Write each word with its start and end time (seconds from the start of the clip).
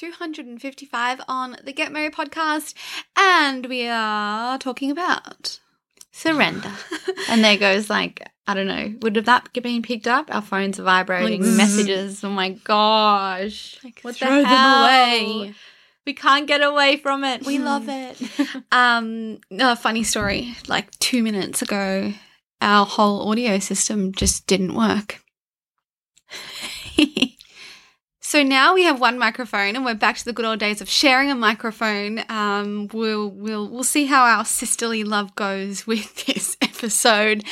255 0.00 1.20
on 1.28 1.58
the 1.62 1.74
Get 1.74 1.92
Merry 1.92 2.08
podcast, 2.08 2.72
and 3.18 3.66
we 3.66 3.86
are 3.86 4.56
talking 4.56 4.90
about 4.90 5.60
surrender. 6.10 6.72
and 7.28 7.44
there 7.44 7.58
goes 7.58 7.90
like 7.90 8.26
I 8.46 8.54
don't 8.54 8.66
know. 8.66 8.94
Would 9.02 9.16
have 9.16 9.26
that 9.26 9.52
been 9.52 9.82
picked 9.82 10.08
up? 10.08 10.34
Our 10.34 10.40
phones 10.40 10.80
are 10.80 10.84
vibrating, 10.84 11.42
Like, 11.42 11.54
messages. 11.54 12.24
Oh 12.24 12.30
my 12.30 12.52
gosh! 12.64 13.78
Like, 13.84 14.00
what 14.00 14.16
throw 14.16 14.36
the 14.36 14.36
them 14.36 14.46
hell? 14.46 14.84
away. 14.84 15.54
We 16.06 16.14
can't 16.14 16.46
get 16.46 16.62
away 16.62 16.96
from 16.96 17.22
it. 17.22 17.44
We 17.44 17.58
love 17.58 17.84
it. 17.90 18.16
Um, 18.72 19.38
a 19.50 19.76
funny 19.76 20.02
story. 20.02 20.56
Like 20.66 20.90
two 20.98 21.22
minutes 21.22 21.60
ago, 21.60 22.14
our 22.62 22.86
whole 22.86 23.28
audio 23.28 23.58
system 23.58 24.12
just 24.12 24.46
didn't 24.46 24.74
work. 24.74 25.19
So 28.30 28.44
now 28.44 28.74
we 28.74 28.84
have 28.84 29.00
one 29.00 29.18
microphone, 29.18 29.74
and 29.74 29.84
we're 29.84 29.96
back 29.96 30.16
to 30.18 30.24
the 30.24 30.32
good 30.32 30.44
old 30.44 30.60
days 30.60 30.80
of 30.80 30.88
sharing 30.88 31.32
a 31.32 31.34
microphone. 31.34 32.22
Um, 32.28 32.88
we'll 32.92 33.28
we'll 33.28 33.68
we'll 33.68 33.82
see 33.82 34.06
how 34.06 34.22
our 34.22 34.44
sisterly 34.44 35.02
love 35.02 35.34
goes 35.34 35.84
with 35.88 36.26
this 36.26 36.56
episode, 36.62 37.42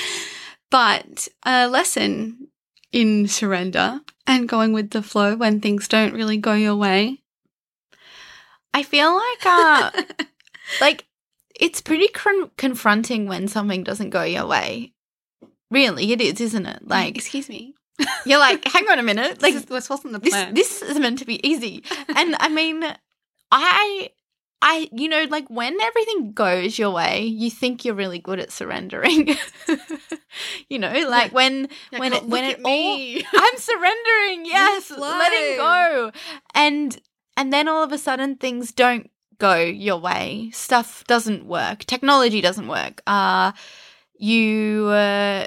but 0.71 1.27
a 1.45 1.67
lesson 1.67 2.47
in 2.93 3.27
surrender 3.27 4.03
and 4.25 4.49
going 4.49 4.73
with 4.73 4.91
the 4.91 5.03
flow 5.03 5.35
when 5.35 5.61
things 5.61 5.89
don't 5.89 6.15
really 6.15 6.37
go 6.37 6.55
your 6.55 6.77
way. 6.77 7.23
I 8.73 8.85
feel 8.85 9.17
like 9.17 9.47
uh, 9.47 9.91
like 10.81 11.07
it's 11.59 11.81
pretty 11.81 12.07
con- 12.07 12.53
confronting 12.57 13.27
when 13.27 13.49
something 13.49 13.83
doesn't 13.83 14.11
go 14.11 14.23
your 14.23 14.47
way. 14.47 14.93
Really, 15.73 16.13
it 16.13 16.21
is, 16.21 16.41
isn't 16.41 16.67
it? 16.67 16.87
Like 16.87 17.17
excuse 17.17 17.49
me. 17.49 17.75
You're 18.27 18.39
like, 18.39 18.67
hang 18.69 18.89
on 18.89 18.99
a 18.99 19.03
minute, 19.03 19.43
like 19.43 19.55
This, 19.55 19.65
this 19.65 19.91
wasn't 19.91 20.13
the 20.13 20.21
plan. 20.21 20.55
this 20.55 20.83
is 20.83 20.99
meant 20.99 21.19
to 21.21 21.25
be 21.25 21.39
easy. 21.47 21.83
And 22.15 22.37
i 22.39 22.49
mean 22.49 22.85
i 23.51 24.11
i 24.61 24.89
you 24.93 25.09
know 25.09 25.25
like 25.31 25.49
when 25.49 25.81
everything 25.81 26.33
goes 26.33 26.79
your 26.79 26.91
way 26.91 27.23
you 27.25 27.49
think 27.51 27.85
you're 27.85 27.95
really 27.95 28.19
good 28.19 28.39
at 28.41 28.51
surrendering. 28.53 29.37
You 30.69 30.79
know 30.79 30.93
like 31.09 31.33
when 31.33 31.69
Like, 31.91 32.01
when 32.01 32.13
"Oh, 32.13 32.17
it 32.19 32.25
when 32.27 32.45
it 32.45 32.59
at 32.61 32.65
all 32.65 32.97
i'm 33.43 33.57
surrendering. 33.57 34.47
Yes 34.47 34.91
letting 34.91 35.57
go. 35.57 36.13
And 36.55 36.99
and 37.37 37.53
then 37.53 37.67
all 37.69 37.83
of 37.83 37.93
a 37.93 37.99
sudden 37.99 38.37
things 38.37 38.73
don't 38.73 39.11
go 39.39 39.57
your 39.57 39.97
way. 39.99 40.51
Stuff 40.53 41.05
doesn't 41.07 41.47
work. 41.47 41.85
Technology 41.87 42.41
doesn't 42.41 42.69
work. 42.69 43.01
Uh 43.07 43.53
you 44.19 44.87
uh 44.87 45.47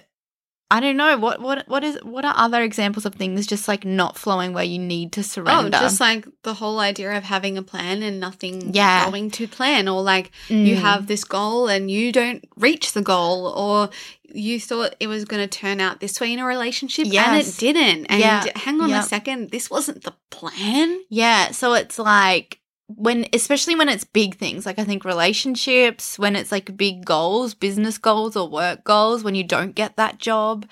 I 0.71 0.79
don't 0.79 0.95
know 0.95 1.17
what 1.17 1.41
what 1.41 1.67
what 1.67 1.83
is 1.83 1.99
what 2.01 2.23
are 2.23 2.33
other 2.37 2.61
examples 2.63 3.05
of 3.05 3.13
things 3.15 3.45
just 3.45 3.67
like 3.67 3.83
not 3.83 4.17
flowing 4.17 4.53
where 4.53 4.63
you 4.63 4.79
need 4.79 5.11
to 5.11 5.21
surrender. 5.21 5.77
Oh, 5.77 5.81
just 5.81 5.99
like 5.99 6.25
the 6.43 6.53
whole 6.53 6.79
idea 6.79 7.11
of 7.17 7.23
having 7.25 7.57
a 7.57 7.61
plan 7.61 8.01
and 8.01 8.19
nothing 8.21 8.73
Yeah. 8.73 9.09
going 9.09 9.29
to 9.31 9.47
plan, 9.49 9.89
or 9.89 10.01
like 10.01 10.31
you 10.47 10.75
Mm. 10.77 10.79
have 10.79 11.07
this 11.07 11.25
goal 11.25 11.67
and 11.67 11.91
you 11.91 12.13
don't 12.13 12.45
reach 12.55 12.93
the 12.93 13.01
goal, 13.01 13.47
or 13.47 13.89
you 14.33 14.61
thought 14.61 14.95
it 15.01 15.07
was 15.07 15.25
going 15.25 15.43
to 15.45 15.59
turn 15.59 15.81
out 15.81 15.99
this 15.99 16.21
way 16.21 16.31
in 16.31 16.39
a 16.39 16.45
relationship 16.45 17.05
and 17.05 17.35
it 17.37 17.57
didn't. 17.57 18.05
And 18.05 18.19
Yeah. 18.21 18.45
hang 18.55 18.79
on 18.79 18.89
a 18.93 19.03
second, 19.03 19.51
this 19.51 19.69
wasn't 19.69 20.03
the 20.05 20.13
plan. 20.29 21.01
Yeah, 21.09 21.51
so 21.51 21.73
it's 21.73 21.99
like 21.99 22.59
when 22.97 23.25
especially 23.33 23.75
when 23.75 23.89
it's 23.89 24.03
big 24.03 24.35
things, 24.35 24.65
like 24.65 24.79
I 24.79 24.83
think 24.83 25.05
relationships, 25.05 26.17
when 26.19 26.35
it's 26.35 26.51
like 26.51 26.75
big 26.77 27.05
goals, 27.05 27.53
business 27.53 27.97
goals 27.97 28.35
or 28.35 28.47
work 28.49 28.83
goals, 28.83 29.23
when 29.23 29.35
you 29.35 29.43
don't 29.43 29.75
get 29.75 29.97
that 29.97 30.17
job, 30.19 30.67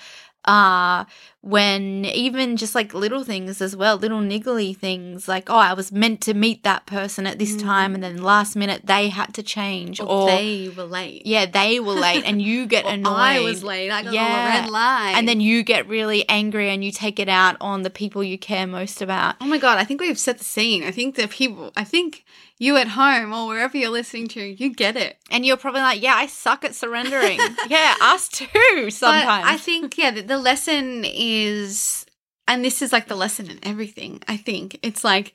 uh 0.46 1.06
when 1.42 2.04
even 2.04 2.58
just 2.58 2.76
like 2.76 2.94
little 2.94 3.24
things 3.24 3.62
as 3.62 3.74
well, 3.76 3.96
little 3.96 4.20
niggly 4.20 4.76
things 4.76 5.28
like 5.28 5.50
oh, 5.50 5.56
I 5.56 5.74
was 5.74 5.92
meant 5.92 6.20
to 6.22 6.34
meet 6.34 6.64
that 6.64 6.86
person 6.86 7.26
at 7.26 7.40
this 7.40 7.56
Mm. 7.56 7.62
time 7.62 7.96
and 7.96 8.04
then 8.04 8.22
last 8.22 8.56
minute 8.58 8.82
they 8.86 9.08
had 9.10 9.34
to 9.36 9.44
change 9.44 10.02
Or, 10.02 10.08
or, 10.08 10.28
they 10.28 10.70
were 10.76 10.84
late. 10.84 11.26
yeah, 11.26 11.46
they 11.46 11.80
were 11.80 11.94
late 11.94 12.24
and 12.26 12.42
you 12.42 12.66
get 12.66 12.86
annoyed. 12.96 13.14
I 13.14 13.40
was 13.40 13.64
late. 13.64 13.90
I 13.90 14.04
got 14.04 14.14
Yeah. 14.14 14.28
the 14.60 14.62
red 14.64 14.70
line. 14.70 15.16
and 15.16 15.28
then 15.30 15.40
you 15.40 15.64
get 15.64 15.88
really 15.88 16.28
angry 16.28 16.70
and 16.70 16.84
you 16.84 16.92
take 16.92 17.20
it 17.20 17.30
out 17.30 17.56
on 17.62 17.84
the 17.84 17.90
people 17.90 18.22
you 18.24 18.38
care 18.38 18.68
most 18.68 19.02
about. 19.02 19.36
Oh 19.40 19.46
my 19.46 19.58
god, 19.58 19.78
I 19.78 19.86
think 19.86 20.02
we've 20.02 20.20
set 20.20 20.40
the 20.40 20.44
scene. 20.44 20.84
I 20.84 20.92
think 20.92 21.16
the 21.16 21.28
people 21.30 21.72
I 21.78 21.86
think 21.86 22.26
you 22.60 22.76
at 22.76 22.90
home 22.90 23.34
or 23.34 23.48
wherever 23.48 23.78
you're 23.78 23.90
listening 23.90 24.28
to, 24.28 24.44
you 24.44 24.70
get 24.74 24.98
it. 24.98 25.18
And 25.32 25.46
you're 25.46 25.58
probably 25.58 25.82
like, 25.82 26.02
yeah, 26.02 26.14
I 26.14 26.28
suck 26.28 26.66
at 26.66 26.76
surrendering. 26.76 27.40
yeah, 27.70 27.96
us 28.02 28.28
too 28.28 28.90
sometimes. 28.92 29.46
But 29.46 29.54
I 29.54 29.58
think, 29.58 29.98
yeah, 29.98 30.12
the, 30.12 30.22
the 30.22 30.38
lesson 30.38 31.06
is, 31.06 32.06
and 32.48 32.64
this 32.64 32.82
is 32.82 32.92
like 32.92 33.08
the 33.08 33.16
lesson 33.16 33.50
in 33.50 33.60
everything, 33.64 34.22
I 34.28 34.36
think. 34.36 34.78
It's 34.84 35.06
like, 35.06 35.34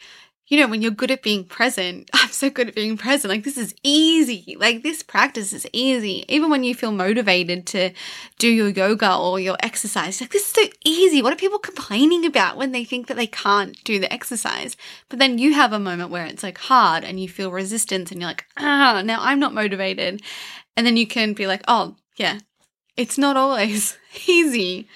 you 0.48 0.58
know, 0.58 0.68
when 0.68 0.82
you're 0.82 0.90
good 0.90 1.10
at 1.10 1.22
being 1.22 1.44
present, 1.44 2.10
I'm 2.14 2.28
so 2.28 2.50
good 2.50 2.68
at 2.68 2.74
being 2.74 2.96
present. 2.96 3.30
Like, 3.30 3.44
this 3.44 3.56
is 3.56 3.74
easy. 3.82 4.56
Like, 4.58 4.82
this 4.82 5.02
practice 5.02 5.52
is 5.52 5.66
easy. 5.72 6.24
Even 6.28 6.50
when 6.50 6.64
you 6.64 6.74
feel 6.74 6.92
motivated 6.92 7.66
to 7.68 7.92
do 8.38 8.48
your 8.48 8.68
yoga 8.68 9.16
or 9.16 9.40
your 9.40 9.56
exercise, 9.60 10.20
like, 10.20 10.30
this 10.30 10.42
is 10.42 10.48
so 10.48 10.72
easy. 10.84 11.22
What 11.22 11.32
are 11.32 11.36
people 11.36 11.58
complaining 11.58 12.26
about 12.26 12.56
when 12.56 12.72
they 12.72 12.84
think 12.84 13.06
that 13.06 13.16
they 13.16 13.26
can't 13.26 13.82
do 13.84 13.98
the 13.98 14.12
exercise? 14.12 14.76
But 15.08 15.18
then 15.18 15.38
you 15.38 15.54
have 15.54 15.72
a 15.72 15.78
moment 15.78 16.10
where 16.10 16.26
it's 16.26 16.42
like 16.42 16.58
hard 16.58 17.04
and 17.04 17.18
you 17.20 17.28
feel 17.28 17.50
resistance 17.50 18.12
and 18.12 18.20
you're 18.20 18.30
like, 18.30 18.44
ah, 18.58 19.02
now 19.04 19.18
I'm 19.22 19.40
not 19.40 19.54
motivated. 19.54 20.22
And 20.76 20.86
then 20.86 20.96
you 20.96 21.06
can 21.06 21.32
be 21.32 21.46
like, 21.46 21.62
oh, 21.68 21.96
yeah, 22.16 22.40
it's 22.96 23.16
not 23.16 23.36
always 23.36 23.96
easy. 24.26 24.88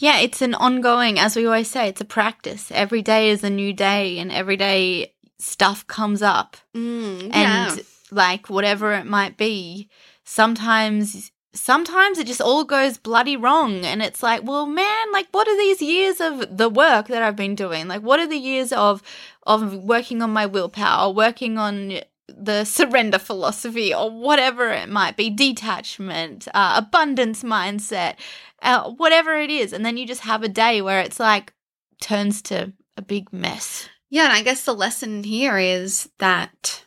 Yeah, 0.00 0.18
it's 0.18 0.40
an 0.42 0.54
ongoing, 0.54 1.18
as 1.18 1.36
we 1.36 1.44
always 1.46 1.70
say, 1.70 1.88
it's 1.88 2.00
a 2.00 2.06
practice. 2.06 2.70
Every 2.72 3.02
day 3.02 3.30
is 3.30 3.44
a 3.44 3.50
new 3.50 3.72
day, 3.72 4.18
and 4.18 4.32
every 4.32 4.56
day 4.56 5.12
stuff 5.38 5.86
comes 5.86 6.22
up. 6.22 6.56
Mm, 6.74 7.30
And 7.32 7.84
like 8.10 8.48
whatever 8.48 8.92
it 8.92 9.06
might 9.06 9.36
be, 9.36 9.88
sometimes. 10.24 11.30
Sometimes 11.52 12.18
it 12.18 12.28
just 12.28 12.40
all 12.40 12.62
goes 12.62 12.96
bloody 12.96 13.36
wrong, 13.36 13.84
and 13.84 14.00
it's 14.02 14.22
like, 14.22 14.44
well, 14.44 14.66
man, 14.66 15.12
like, 15.12 15.26
what 15.32 15.48
are 15.48 15.56
these 15.56 15.82
years 15.82 16.20
of 16.20 16.56
the 16.56 16.68
work 16.68 17.08
that 17.08 17.24
I've 17.24 17.34
been 17.34 17.56
doing? 17.56 17.88
Like, 17.88 18.02
what 18.02 18.20
are 18.20 18.28
the 18.28 18.38
years 18.38 18.72
of 18.72 19.02
of 19.44 19.74
working 19.74 20.22
on 20.22 20.30
my 20.32 20.46
willpower, 20.46 21.12
working 21.12 21.58
on 21.58 22.02
the 22.36 22.64
surrender 22.64 23.18
philosophy, 23.18 23.94
or 23.94 24.10
whatever 24.10 24.70
it 24.70 24.88
might 24.88 25.16
be, 25.16 25.30
detachment, 25.30 26.48
uh, 26.54 26.74
abundance 26.76 27.42
mindset, 27.42 28.16
uh, 28.62 28.90
whatever 28.90 29.34
it 29.36 29.50
is, 29.50 29.72
and 29.72 29.84
then 29.84 29.96
you 29.96 30.06
just 30.06 30.22
have 30.22 30.42
a 30.42 30.48
day 30.48 30.82
where 30.82 31.00
it's 31.00 31.20
like 31.20 31.52
turns 32.00 32.42
to 32.42 32.72
a 32.96 33.02
big 33.02 33.32
mess. 33.32 33.88
yeah, 34.10 34.24
and 34.24 34.32
I 34.32 34.42
guess 34.42 34.64
the 34.64 34.74
lesson 34.74 35.22
here 35.24 35.56
is 35.58 36.08
that 36.18 36.84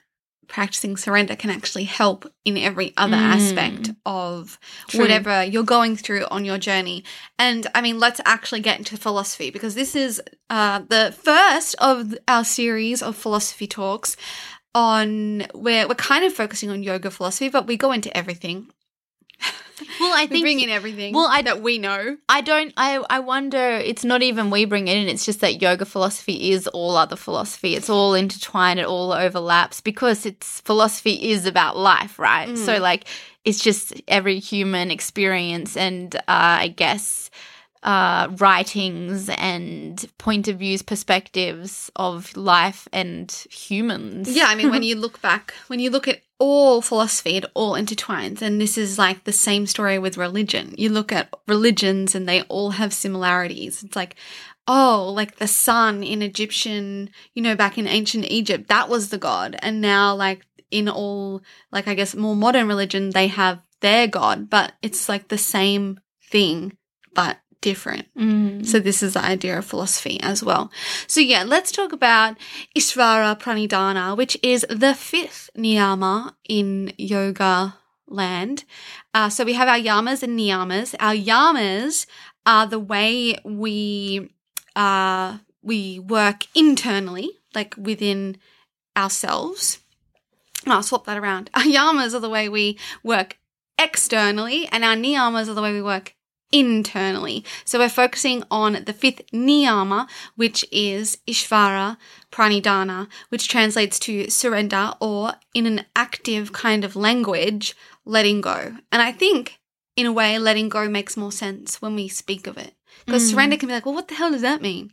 practicing 0.47 0.95
surrender 0.97 1.35
can 1.35 1.49
actually 1.49 1.85
help 1.85 2.31
in 2.45 2.57
every 2.57 2.93
other 2.95 3.15
Mm. 3.17 3.33
aspect 3.35 3.89
of 4.05 4.59
True. 4.87 4.99
whatever 4.99 5.43
you're 5.43 5.63
going 5.63 5.95
through 5.95 6.25
on 6.29 6.45
your 6.45 6.59
journey. 6.59 7.03
And 7.39 7.65
I 7.73 7.81
mean, 7.81 7.97
let's 7.97 8.21
actually 8.25 8.59
get 8.59 8.77
into 8.77 8.95
philosophy 8.97 9.49
because 9.49 9.73
this 9.73 9.95
is 9.95 10.21
uh, 10.51 10.81
the 10.87 11.15
first 11.19 11.73
of 11.79 12.13
our 12.27 12.43
series 12.43 13.01
of 13.01 13.15
philosophy 13.15 13.65
talks 13.65 14.15
on 14.75 15.45
where 15.53 15.87
we're 15.87 15.95
kind 15.95 16.25
of 16.25 16.33
focusing 16.33 16.69
on 16.69 16.83
yoga 16.83 17.11
philosophy, 17.11 17.49
but 17.49 17.67
we 17.67 17.77
go 17.77 17.91
into 17.91 18.15
everything. 18.15 18.67
Well, 19.99 20.13
I 20.13 20.21
We 20.23 20.27
think 20.27 20.43
bring 20.43 20.59
in 20.61 20.69
everything 20.69 21.13
well, 21.13 21.27
I- 21.29 21.41
that 21.43 21.61
we 21.61 21.77
know. 21.77 22.17
I 22.29 22.41
don't. 22.41 22.73
I 22.77 23.03
I 23.09 23.19
wonder. 23.19 23.57
It's 23.59 24.03
not 24.03 24.21
even 24.21 24.49
we 24.49 24.65
bring 24.65 24.87
it 24.87 24.97
in. 24.97 25.07
It's 25.07 25.25
just 25.25 25.41
that 25.41 25.61
yoga 25.61 25.85
philosophy 25.85 26.51
is 26.51 26.67
all 26.67 26.95
other 26.95 27.15
philosophy. 27.15 27.75
It's 27.75 27.89
all 27.89 28.13
intertwined. 28.13 28.79
It 28.79 28.85
all 28.85 29.11
overlaps 29.13 29.81
because 29.81 30.25
it's 30.25 30.61
philosophy 30.61 31.31
is 31.31 31.45
about 31.45 31.77
life, 31.77 32.17
right? 32.19 32.49
Mm. 32.49 32.57
So 32.57 32.77
like, 32.79 33.05
it's 33.45 33.61
just 33.61 34.01
every 34.07 34.39
human 34.39 34.89
experience, 34.91 35.75
and 35.77 36.15
uh, 36.15 36.21
I 36.27 36.67
guess 36.69 37.29
uh, 37.83 38.29
writings 38.37 39.29
and 39.29 40.05
point 40.17 40.47
of 40.47 40.57
views, 40.57 40.81
perspectives 40.81 41.91
of 41.95 42.35
life 42.35 42.87
and 42.91 43.31
humans. 43.51 44.29
Yeah, 44.29 44.45
I 44.47 44.55
mean, 44.55 44.71
when 44.71 44.83
you 44.89 44.95
look 44.95 45.21
back, 45.21 45.53
when 45.67 45.79
you 45.79 45.89
look 45.89 46.07
at 46.07 46.21
all 46.39 46.81
philosophy, 46.81 47.37
it 47.37 47.45
all 47.53 47.73
intertwines. 47.73 48.41
And 48.41 48.59
this 48.59 48.77
is 48.77 48.97
like 48.97 49.23
the 49.23 49.31
same 49.31 49.65
story 49.65 49.99
with 49.99 50.17
religion. 50.17 50.73
You 50.77 50.89
look 50.89 51.11
at 51.11 51.33
religions 51.47 52.15
and 52.15 52.27
they 52.27 52.41
all 52.43 52.71
have 52.71 52.93
similarities. 52.93 53.83
It's 53.83 53.95
like, 53.95 54.15
oh, 54.67 55.11
like 55.15 55.37
the 55.37 55.47
sun 55.47 56.03
in 56.03 56.21
Egyptian, 56.21 57.09
you 57.33 57.43
know, 57.43 57.55
back 57.55 57.77
in 57.77 57.87
ancient 57.87 58.25
Egypt, 58.25 58.69
that 58.69 58.89
was 58.89 59.09
the 59.09 59.17
god. 59.17 59.57
And 59.59 59.81
now, 59.81 60.15
like, 60.15 60.45
in 60.71 60.89
all, 60.89 61.41
like, 61.71 61.87
I 61.87 61.93
guess 61.93 62.15
more 62.15 62.35
modern 62.35 62.67
religion, 62.67 63.11
they 63.11 63.27
have 63.27 63.61
their 63.81 64.07
god, 64.07 64.49
but 64.49 64.73
it's 64.81 65.07
like 65.09 65.27
the 65.27 65.37
same 65.37 65.99
thing, 66.31 66.77
but 67.13 67.37
different. 67.63 68.13
Mm. 68.15 68.65
So 68.67 68.79
this 68.79 69.01
is 69.01 69.13
the 69.13 69.23
idea 69.23 69.57
of 69.57 69.65
philosophy 69.65 70.19
as 70.21 70.43
well. 70.43 70.71
So 71.07 71.21
yeah, 71.21 71.43
let's 71.43 71.71
talk 71.71 71.93
about 71.93 72.37
Ishvara 72.77 73.39
Pranidhana, 73.39 74.15
which 74.15 74.37
is 74.43 74.65
the 74.69 74.93
fifth 74.93 75.49
niyama 75.57 76.33
in 76.47 76.93
yoga 76.97 77.75
land. 78.07 78.65
Uh, 79.13 79.29
so 79.29 79.45
we 79.45 79.53
have 79.53 79.69
our 79.69 79.79
yamas 79.79 80.21
and 80.21 80.37
niyamas. 80.37 80.93
Our 80.99 81.15
yamas 81.15 82.05
are 82.45 82.67
the 82.67 82.79
way 82.79 83.37
we 83.45 84.29
uh, 84.75 85.37
we 85.61 85.99
work 85.99 86.45
internally, 86.53 87.31
like 87.55 87.75
within 87.77 88.37
ourselves. 88.97 89.79
I'll 90.67 90.83
swap 90.83 91.05
that 91.05 91.17
around. 91.17 91.49
Our 91.53 91.63
yamas 91.63 92.13
are 92.13 92.19
the 92.19 92.29
way 92.29 92.49
we 92.49 92.77
work 93.03 93.37
externally, 93.77 94.67
and 94.71 94.83
our 94.83 94.95
niyamas 94.95 95.49
are 95.49 95.53
the 95.53 95.61
way 95.61 95.73
we 95.73 95.81
work 95.81 96.15
internally. 96.53 97.43
So 97.65 97.79
we're 97.79 97.89
focusing 97.89 98.43
on 98.49 98.83
the 98.85 98.93
fifth 98.93 99.29
niyama, 99.33 100.07
which 100.35 100.63
is 100.71 101.17
Ishvara 101.27 101.97
Pranidhana, 102.31 103.07
which 103.29 103.49
translates 103.49 103.99
to 103.99 104.29
surrender 104.29 104.93
or 105.01 105.33
in 105.53 105.65
an 105.65 105.85
active 105.95 106.53
kind 106.53 106.85
of 106.85 106.95
language, 106.95 107.75
letting 108.05 108.39
go. 108.39 108.77
And 108.91 109.01
I 109.01 109.11
think 109.11 109.59
in 109.95 110.05
a 110.05 110.11
way, 110.11 110.37
letting 110.39 110.69
go 110.69 110.87
makes 110.87 111.17
more 111.17 111.31
sense 111.31 111.81
when 111.81 111.95
we 111.95 112.07
speak 112.07 112.47
of 112.47 112.57
it. 112.57 112.75
Because 113.05 113.23
mm. 113.23 113.31
surrender 113.31 113.57
can 113.57 113.67
be 113.67 113.73
like, 113.73 113.85
well, 113.85 113.95
what 113.95 114.07
the 114.07 114.15
hell 114.15 114.31
does 114.31 114.41
that 114.41 114.61
mean? 114.61 114.91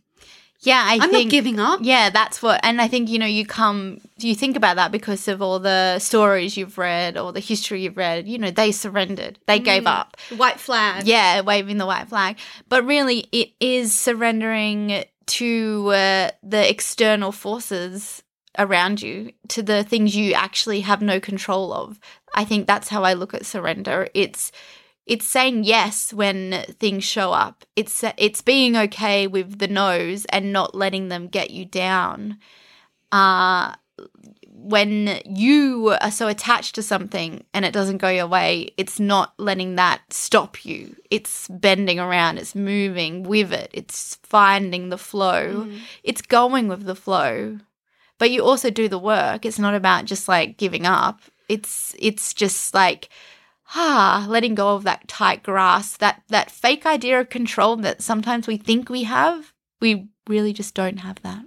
Yeah, 0.62 0.82
I 0.84 0.98
I'm 1.00 1.10
think 1.10 1.26
not 1.26 1.30
giving 1.30 1.58
up. 1.58 1.80
Yeah, 1.82 2.10
that's 2.10 2.42
what, 2.42 2.60
and 2.62 2.80
I 2.82 2.88
think 2.88 3.08
you 3.08 3.18
know 3.18 3.26
you 3.26 3.46
come, 3.46 4.00
you 4.18 4.34
think 4.34 4.56
about 4.56 4.76
that 4.76 4.92
because 4.92 5.26
of 5.26 5.40
all 5.40 5.58
the 5.58 5.98
stories 5.98 6.56
you've 6.56 6.76
read 6.76 7.16
or 7.16 7.32
the 7.32 7.40
history 7.40 7.82
you've 7.82 7.96
read. 7.96 8.28
You 8.28 8.38
know, 8.38 8.50
they 8.50 8.70
surrendered, 8.70 9.38
they 9.46 9.58
gave 9.58 9.86
up. 9.86 10.18
White 10.36 10.60
flag. 10.60 11.06
Yeah, 11.06 11.40
waving 11.40 11.78
the 11.78 11.86
white 11.86 12.08
flag. 12.08 12.36
But 12.68 12.84
really, 12.84 13.26
it 13.32 13.52
is 13.58 13.94
surrendering 13.94 15.04
to 15.26 15.88
uh, 15.94 16.30
the 16.42 16.68
external 16.68 17.32
forces 17.32 18.22
around 18.58 19.00
you, 19.00 19.32
to 19.48 19.62
the 19.62 19.82
things 19.82 20.14
you 20.14 20.34
actually 20.34 20.80
have 20.80 21.00
no 21.00 21.20
control 21.20 21.72
of. 21.72 21.98
I 22.34 22.44
think 22.44 22.66
that's 22.66 22.88
how 22.88 23.02
I 23.04 23.14
look 23.14 23.32
at 23.32 23.46
surrender. 23.46 24.08
It's 24.12 24.52
it's 25.10 25.26
saying 25.26 25.64
yes 25.64 26.12
when 26.12 26.64
things 26.78 27.02
show 27.02 27.32
up. 27.32 27.64
It's 27.74 28.04
it's 28.16 28.42
being 28.42 28.76
okay 28.76 29.26
with 29.26 29.58
the 29.58 29.66
no's 29.66 30.24
and 30.26 30.52
not 30.52 30.72
letting 30.72 31.08
them 31.08 31.26
get 31.26 31.50
you 31.50 31.64
down. 31.64 32.38
Uh 33.10 33.74
when 34.46 35.20
you 35.26 35.96
are 36.00 36.12
so 36.12 36.28
attached 36.28 36.76
to 36.76 36.82
something 36.82 37.42
and 37.52 37.64
it 37.64 37.72
doesn't 37.72 37.98
go 37.98 38.08
your 38.08 38.28
way, 38.28 38.70
it's 38.76 39.00
not 39.00 39.32
letting 39.36 39.74
that 39.74 40.00
stop 40.10 40.64
you. 40.64 40.94
It's 41.10 41.48
bending 41.48 41.98
around, 41.98 42.38
it's 42.38 42.54
moving 42.54 43.24
with 43.24 43.52
it, 43.52 43.70
it's 43.72 44.16
finding 44.22 44.90
the 44.90 44.98
flow, 44.98 45.68
it's 46.04 46.22
going 46.22 46.68
with 46.68 46.84
the 46.84 46.94
flow. 46.94 47.58
But 48.18 48.30
you 48.30 48.44
also 48.44 48.70
do 48.70 48.86
the 48.86 48.98
work. 48.98 49.44
It's 49.44 49.58
not 49.58 49.74
about 49.74 50.04
just 50.04 50.28
like 50.28 50.56
giving 50.56 50.86
up. 50.86 51.20
It's 51.48 51.96
it's 51.98 52.32
just 52.32 52.74
like 52.74 53.08
ah, 53.74 54.26
letting 54.28 54.54
go 54.54 54.74
of 54.74 54.84
that 54.84 55.08
tight 55.08 55.42
grasp, 55.42 55.98
that 56.00 56.22
that 56.28 56.50
fake 56.50 56.86
idea 56.86 57.20
of 57.20 57.30
control 57.30 57.76
that 57.76 58.02
sometimes 58.02 58.46
we 58.46 58.56
think 58.56 58.88
we 58.88 59.04
have. 59.04 59.52
We 59.80 60.08
really 60.28 60.52
just 60.52 60.74
don't 60.74 60.98
have 60.98 61.22
that. 61.22 61.44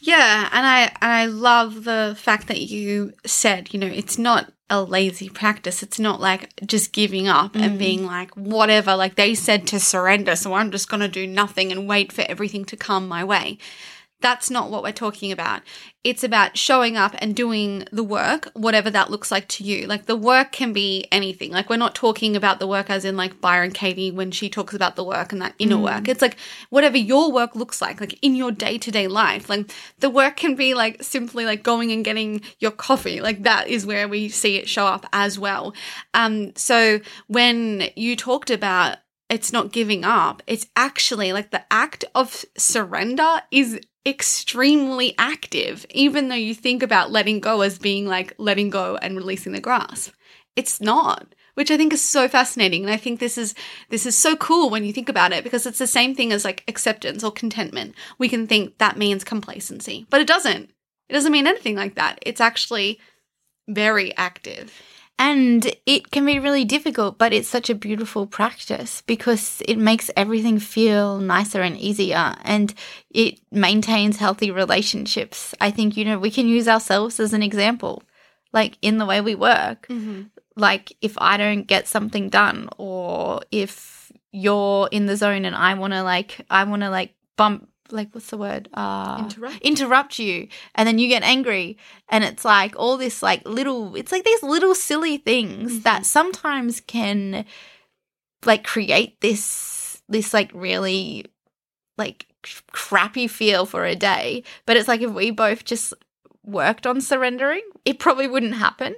Yeah, 0.00 0.48
and 0.52 0.66
I 0.66 0.82
and 1.00 1.12
I 1.12 1.26
love 1.26 1.84
the 1.84 2.16
fact 2.18 2.48
that 2.48 2.60
you 2.60 3.12
said, 3.26 3.72
you 3.74 3.80
know, 3.80 3.86
it's 3.86 4.18
not 4.18 4.52
a 4.70 4.82
lazy 4.82 5.28
practice. 5.28 5.82
It's 5.82 5.98
not 5.98 6.20
like 6.20 6.54
just 6.66 6.92
giving 6.92 7.26
up 7.26 7.56
and 7.56 7.78
being 7.78 8.04
like 8.04 8.34
whatever, 8.34 8.94
like 8.94 9.14
they 9.14 9.34
said 9.34 9.66
to 9.68 9.80
surrender, 9.80 10.36
so 10.36 10.52
I'm 10.54 10.70
just 10.70 10.90
going 10.90 11.00
to 11.00 11.08
do 11.08 11.26
nothing 11.26 11.72
and 11.72 11.88
wait 11.88 12.12
for 12.12 12.22
everything 12.22 12.64
to 12.66 12.76
come 12.76 13.08
my 13.08 13.24
way. 13.24 13.58
That's 14.20 14.50
not 14.50 14.68
what 14.68 14.82
we're 14.82 14.92
talking 14.92 15.30
about. 15.30 15.62
It's 16.02 16.24
about 16.24 16.56
showing 16.56 16.96
up 16.96 17.14
and 17.18 17.36
doing 17.36 17.86
the 17.92 18.02
work, 18.02 18.50
whatever 18.54 18.90
that 18.90 19.10
looks 19.10 19.30
like 19.30 19.46
to 19.48 19.64
you. 19.64 19.86
Like 19.86 20.06
the 20.06 20.16
work 20.16 20.50
can 20.50 20.72
be 20.72 21.06
anything. 21.12 21.52
Like 21.52 21.70
we're 21.70 21.76
not 21.76 21.94
talking 21.94 22.34
about 22.34 22.58
the 22.58 22.66
work 22.66 22.90
as 22.90 23.04
in 23.04 23.16
like 23.16 23.40
Byron 23.40 23.70
Katie 23.70 24.10
when 24.10 24.32
she 24.32 24.48
talks 24.48 24.74
about 24.74 24.96
the 24.96 25.04
work 25.04 25.30
and 25.32 25.40
that 25.40 25.54
inner 25.60 25.78
work. 25.78 26.08
It's 26.08 26.22
like 26.22 26.36
whatever 26.70 26.96
your 26.96 27.30
work 27.30 27.54
looks 27.54 27.80
like, 27.80 28.00
like 28.00 28.18
in 28.20 28.34
your 28.34 28.50
day 28.50 28.76
to 28.78 28.90
day 28.90 29.06
life. 29.06 29.48
Like 29.48 29.70
the 30.00 30.10
work 30.10 30.36
can 30.36 30.56
be 30.56 30.74
like 30.74 31.00
simply 31.02 31.44
like 31.44 31.62
going 31.62 31.92
and 31.92 32.04
getting 32.04 32.40
your 32.58 32.72
coffee. 32.72 33.20
Like 33.20 33.44
that 33.44 33.68
is 33.68 33.86
where 33.86 34.08
we 34.08 34.28
see 34.28 34.56
it 34.56 34.68
show 34.68 34.86
up 34.86 35.06
as 35.12 35.38
well. 35.38 35.74
Um, 36.14 36.56
so 36.56 36.98
when 37.28 37.90
you 37.94 38.16
talked 38.16 38.50
about 38.50 38.98
it's 39.28 39.52
not 39.52 39.72
giving 39.72 40.04
up, 40.04 40.42
it's 40.46 40.66
actually 40.74 41.32
like 41.32 41.50
the 41.50 41.62
act 41.70 42.04
of 42.14 42.44
surrender 42.56 43.42
is 43.50 43.78
extremely 44.08 45.14
active, 45.18 45.86
even 45.90 46.28
though 46.28 46.34
you 46.34 46.54
think 46.54 46.82
about 46.82 47.12
letting 47.12 47.40
go 47.40 47.60
as 47.60 47.78
being 47.78 48.06
like 48.06 48.34
letting 48.38 48.70
go 48.70 48.96
and 48.96 49.16
releasing 49.16 49.52
the 49.52 49.60
grasp. 49.60 50.12
It's 50.56 50.80
not, 50.80 51.34
which 51.54 51.70
I 51.70 51.76
think 51.76 51.92
is 51.92 52.02
so 52.02 52.28
fascinating. 52.28 52.82
And 52.84 52.92
I 52.92 52.96
think 52.96 53.20
this 53.20 53.38
is 53.38 53.54
this 53.90 54.06
is 54.06 54.16
so 54.16 54.34
cool 54.36 54.70
when 54.70 54.84
you 54.84 54.92
think 54.92 55.08
about 55.08 55.32
it 55.32 55.44
because 55.44 55.66
it's 55.66 55.78
the 55.78 55.86
same 55.86 56.14
thing 56.14 56.32
as 56.32 56.44
like 56.44 56.64
acceptance 56.66 57.22
or 57.22 57.30
contentment. 57.30 57.94
We 58.18 58.28
can 58.28 58.46
think 58.46 58.78
that 58.78 58.96
means 58.96 59.22
complacency, 59.22 60.06
but 60.10 60.20
it 60.20 60.26
doesn't. 60.26 60.70
It 61.08 61.12
doesn't 61.12 61.32
mean 61.32 61.46
anything 61.46 61.76
like 61.76 61.94
that. 61.94 62.18
It's 62.22 62.40
actually 62.40 62.98
very 63.68 64.16
active. 64.16 64.72
And 65.20 65.74
it 65.84 66.12
can 66.12 66.24
be 66.24 66.38
really 66.38 66.64
difficult, 66.64 67.18
but 67.18 67.32
it's 67.32 67.48
such 67.48 67.68
a 67.68 67.74
beautiful 67.74 68.24
practice 68.24 69.02
because 69.02 69.60
it 69.66 69.76
makes 69.76 70.12
everything 70.16 70.60
feel 70.60 71.18
nicer 71.18 71.60
and 71.60 71.76
easier 71.76 72.36
and 72.44 72.72
it 73.10 73.40
maintains 73.50 74.18
healthy 74.18 74.52
relationships. 74.52 75.56
I 75.60 75.72
think, 75.72 75.96
you 75.96 76.04
know, 76.04 76.20
we 76.20 76.30
can 76.30 76.46
use 76.46 76.68
ourselves 76.68 77.18
as 77.18 77.32
an 77.32 77.42
example, 77.42 78.04
like 78.52 78.78
in 78.80 78.98
the 78.98 79.06
way 79.06 79.20
we 79.20 79.34
work. 79.34 79.88
Mm-hmm. 79.88 80.22
Like 80.54 80.96
if 81.00 81.16
I 81.18 81.36
don't 81.36 81.66
get 81.66 81.88
something 81.88 82.28
done 82.28 82.68
or 82.78 83.40
if 83.50 84.12
you're 84.30 84.88
in 84.92 85.06
the 85.06 85.16
zone 85.16 85.44
and 85.44 85.56
I 85.56 85.74
want 85.74 85.94
to 85.94 86.04
like, 86.04 86.46
I 86.48 86.62
want 86.62 86.82
to 86.82 86.90
like 86.90 87.14
bump, 87.36 87.68
like, 87.90 88.08
what's 88.12 88.30
the 88.30 88.36
word? 88.38 88.68
Uh, 88.74 89.18
Interrupt. 89.20 89.56
interrupt 89.62 90.18
you. 90.18 90.48
And 90.74 90.86
then 90.86 90.98
you 90.98 91.08
get 91.08 91.22
angry. 91.22 91.76
And 92.08 92.24
it's 92.24 92.44
like 92.44 92.74
all 92.76 92.96
this 92.96 93.22
like 93.22 93.46
little 93.46 93.94
it's 93.96 94.12
like 94.12 94.24
these 94.24 94.42
little 94.42 94.74
silly 94.74 95.16
things 95.18 95.82
that 95.82 96.06
sometimes 96.06 96.80
can 96.80 97.44
like 98.44 98.64
create 98.64 99.20
this 99.20 100.02
this 100.08 100.32
like 100.32 100.50
really 100.54 101.26
like 101.96 102.26
crappy 102.72 103.26
feel 103.28 103.66
for 103.66 103.84
a 103.84 103.94
day. 103.94 104.42
But 104.66 104.76
it's 104.76 104.88
like 104.88 105.00
if 105.02 105.10
we 105.10 105.30
both 105.30 105.64
just 105.64 105.92
worked 106.44 106.86
on 106.86 107.00
surrendering 107.00 107.62
it 107.84 107.98
probably 107.98 108.26
wouldn't 108.26 108.54
happen. 108.54 108.94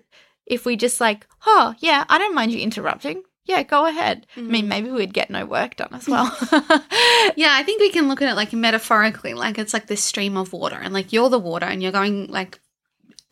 If 0.46 0.64
we 0.66 0.76
just 0.76 1.00
like 1.00 1.26
oh 1.46 1.74
yeah 1.78 2.04
i 2.08 2.18
don't 2.18 2.34
mind 2.34 2.50
you 2.52 2.58
interrupting 2.60 3.22
yeah 3.44 3.62
go 3.62 3.86
ahead 3.86 4.26
i 4.36 4.40
mean 4.40 4.62
mm-hmm. 4.62 4.68
maybe 4.68 4.90
we'd 4.90 5.14
get 5.14 5.30
no 5.30 5.44
work 5.44 5.76
done 5.76 5.92
as 5.92 6.08
well 6.08 6.36
Yeah, 7.36 7.54
I 7.54 7.62
think 7.62 7.80
we 7.80 7.90
can 7.90 8.08
look 8.08 8.22
at 8.22 8.30
it 8.30 8.34
like 8.34 8.52
metaphorically, 8.52 9.34
like 9.34 9.58
it's 9.58 9.72
like 9.72 9.86
this 9.86 10.02
stream 10.02 10.36
of 10.36 10.52
water, 10.52 10.76
and 10.76 10.92
like 10.92 11.12
you're 11.12 11.28
the 11.28 11.38
water, 11.38 11.66
and 11.66 11.82
you're 11.82 11.92
going 11.92 12.26
like 12.28 12.60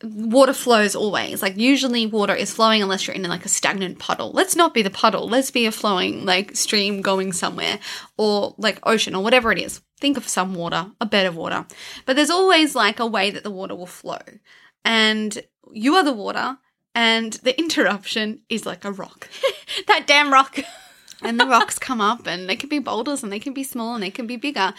water 0.03 0.53
flows 0.53 0.95
always. 0.95 1.41
Like 1.41 1.57
usually, 1.57 2.05
water 2.05 2.33
is 2.33 2.53
flowing 2.53 2.81
unless 2.81 3.07
you're 3.07 3.15
in 3.15 3.23
like 3.23 3.45
a 3.45 3.49
stagnant 3.49 3.99
puddle. 3.99 4.31
Let's 4.31 4.55
not 4.55 4.73
be 4.73 4.81
the 4.81 4.89
puddle. 4.89 5.27
Let's 5.27 5.51
be 5.51 5.65
a 5.65 5.71
flowing 5.71 6.25
like 6.25 6.55
stream 6.55 7.01
going 7.01 7.33
somewhere, 7.33 7.79
or 8.17 8.55
like 8.57 8.79
ocean, 8.83 9.15
or 9.15 9.23
whatever 9.23 9.51
it 9.51 9.59
is. 9.59 9.81
Think 9.99 10.17
of 10.17 10.27
some 10.27 10.55
water, 10.55 10.91
a 11.01 11.05
bed 11.05 11.25
of 11.25 11.35
water, 11.35 11.65
but 12.05 12.15
there's 12.15 12.29
always 12.29 12.75
like 12.75 12.99
a 12.99 13.07
way 13.07 13.31
that 13.31 13.43
the 13.43 13.51
water 13.51 13.75
will 13.75 13.85
flow, 13.85 14.19
and 14.85 15.41
you 15.71 15.95
are 15.95 16.03
the 16.03 16.13
water. 16.13 16.57
And 16.99 17.31
the 17.43 17.57
interruption 17.57 18.41
is 18.49 18.65
like 18.65 18.83
a 18.83 18.91
rock. 18.91 19.29
that 19.87 20.03
damn 20.05 20.33
rock 20.33 20.59
and 21.21 21.39
the 21.39 21.45
rocks 21.45 21.77
come 21.79 22.01
up 22.01 22.25
and 22.27 22.49
they 22.49 22.55
can 22.55 22.69
be 22.69 22.79
boulders 22.79 23.23
and 23.23 23.31
they 23.31 23.39
can 23.39 23.53
be 23.53 23.63
small 23.63 23.93
and 23.95 24.03
they 24.03 24.11
can 24.11 24.25
be 24.27 24.35
bigger 24.37 24.73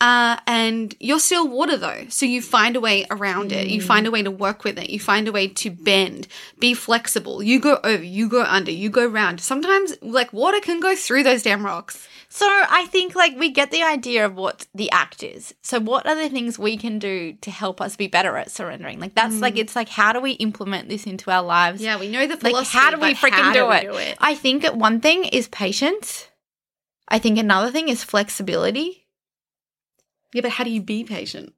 uh, 0.00 0.36
and 0.46 0.94
you're 1.00 1.18
still 1.20 1.46
water 1.48 1.76
though 1.76 2.04
so 2.08 2.26
you 2.26 2.42
find 2.42 2.76
a 2.76 2.80
way 2.80 3.06
around 3.10 3.52
it 3.52 3.68
you 3.68 3.80
find 3.80 4.06
a 4.06 4.10
way 4.10 4.22
to 4.22 4.30
work 4.30 4.64
with 4.64 4.78
it 4.78 4.90
you 4.90 4.98
find 5.00 5.28
a 5.28 5.32
way 5.32 5.46
to 5.48 5.70
bend 5.70 6.26
be 6.58 6.74
flexible 6.74 7.42
you 7.42 7.60
go 7.60 7.78
over 7.84 8.02
you 8.02 8.28
go 8.28 8.42
under 8.42 8.70
you 8.70 8.90
go 8.90 9.06
round 9.06 9.40
sometimes 9.40 9.94
like 10.02 10.32
water 10.32 10.60
can 10.60 10.80
go 10.80 10.94
through 10.96 11.22
those 11.22 11.42
damn 11.42 11.64
rocks 11.64 12.08
So 12.28 12.46
I 12.48 12.86
think 12.90 13.14
like 13.14 13.38
we 13.38 13.50
get 13.50 13.70
the 13.70 13.84
idea 13.84 14.26
of 14.26 14.34
what 14.34 14.66
the 14.74 14.90
act 14.90 15.22
is. 15.22 15.54
So 15.62 15.78
what 15.78 16.04
are 16.04 16.16
the 16.16 16.28
things 16.28 16.58
we 16.58 16.76
can 16.76 16.98
do 16.98 17.34
to 17.46 17.50
help 17.52 17.80
us 17.80 17.94
be 17.96 18.08
better 18.08 18.36
at 18.36 18.50
surrendering? 18.50 18.98
Like 18.98 19.14
that's 19.14 19.38
like 19.40 19.56
it's 19.56 19.76
like 19.76 19.88
how 19.88 20.12
do 20.12 20.20
we 20.20 20.32
implement 20.32 20.88
this 20.88 21.06
into 21.06 21.30
our 21.30 21.44
lives? 21.44 21.80
yeah 21.80 21.96
we 21.96 22.08
know 22.10 22.26
the 22.26 22.34
Like 22.34 22.40
philosophy 22.50 22.78
how 22.78 22.90
do 22.90 22.98
we 22.98 23.14
freaking 23.14 23.52
do, 23.54 23.68
we 23.68 23.76
it? 23.76 23.82
do 23.82 23.94
it 23.94 24.16
I 24.20 24.34
think 24.34 24.62
that 24.62 24.74
one 24.76 24.98
thing 25.00 25.24
is 25.26 25.46
patience. 25.46 25.83
I 27.08 27.18
think 27.18 27.38
another 27.38 27.70
thing 27.70 27.88
is 27.88 28.02
flexibility. 28.04 29.06
yeah 30.32 30.42
but 30.42 30.50
how 30.52 30.64
do 30.64 30.70
you 30.70 30.80
be 30.82 31.04
patient 31.04 31.52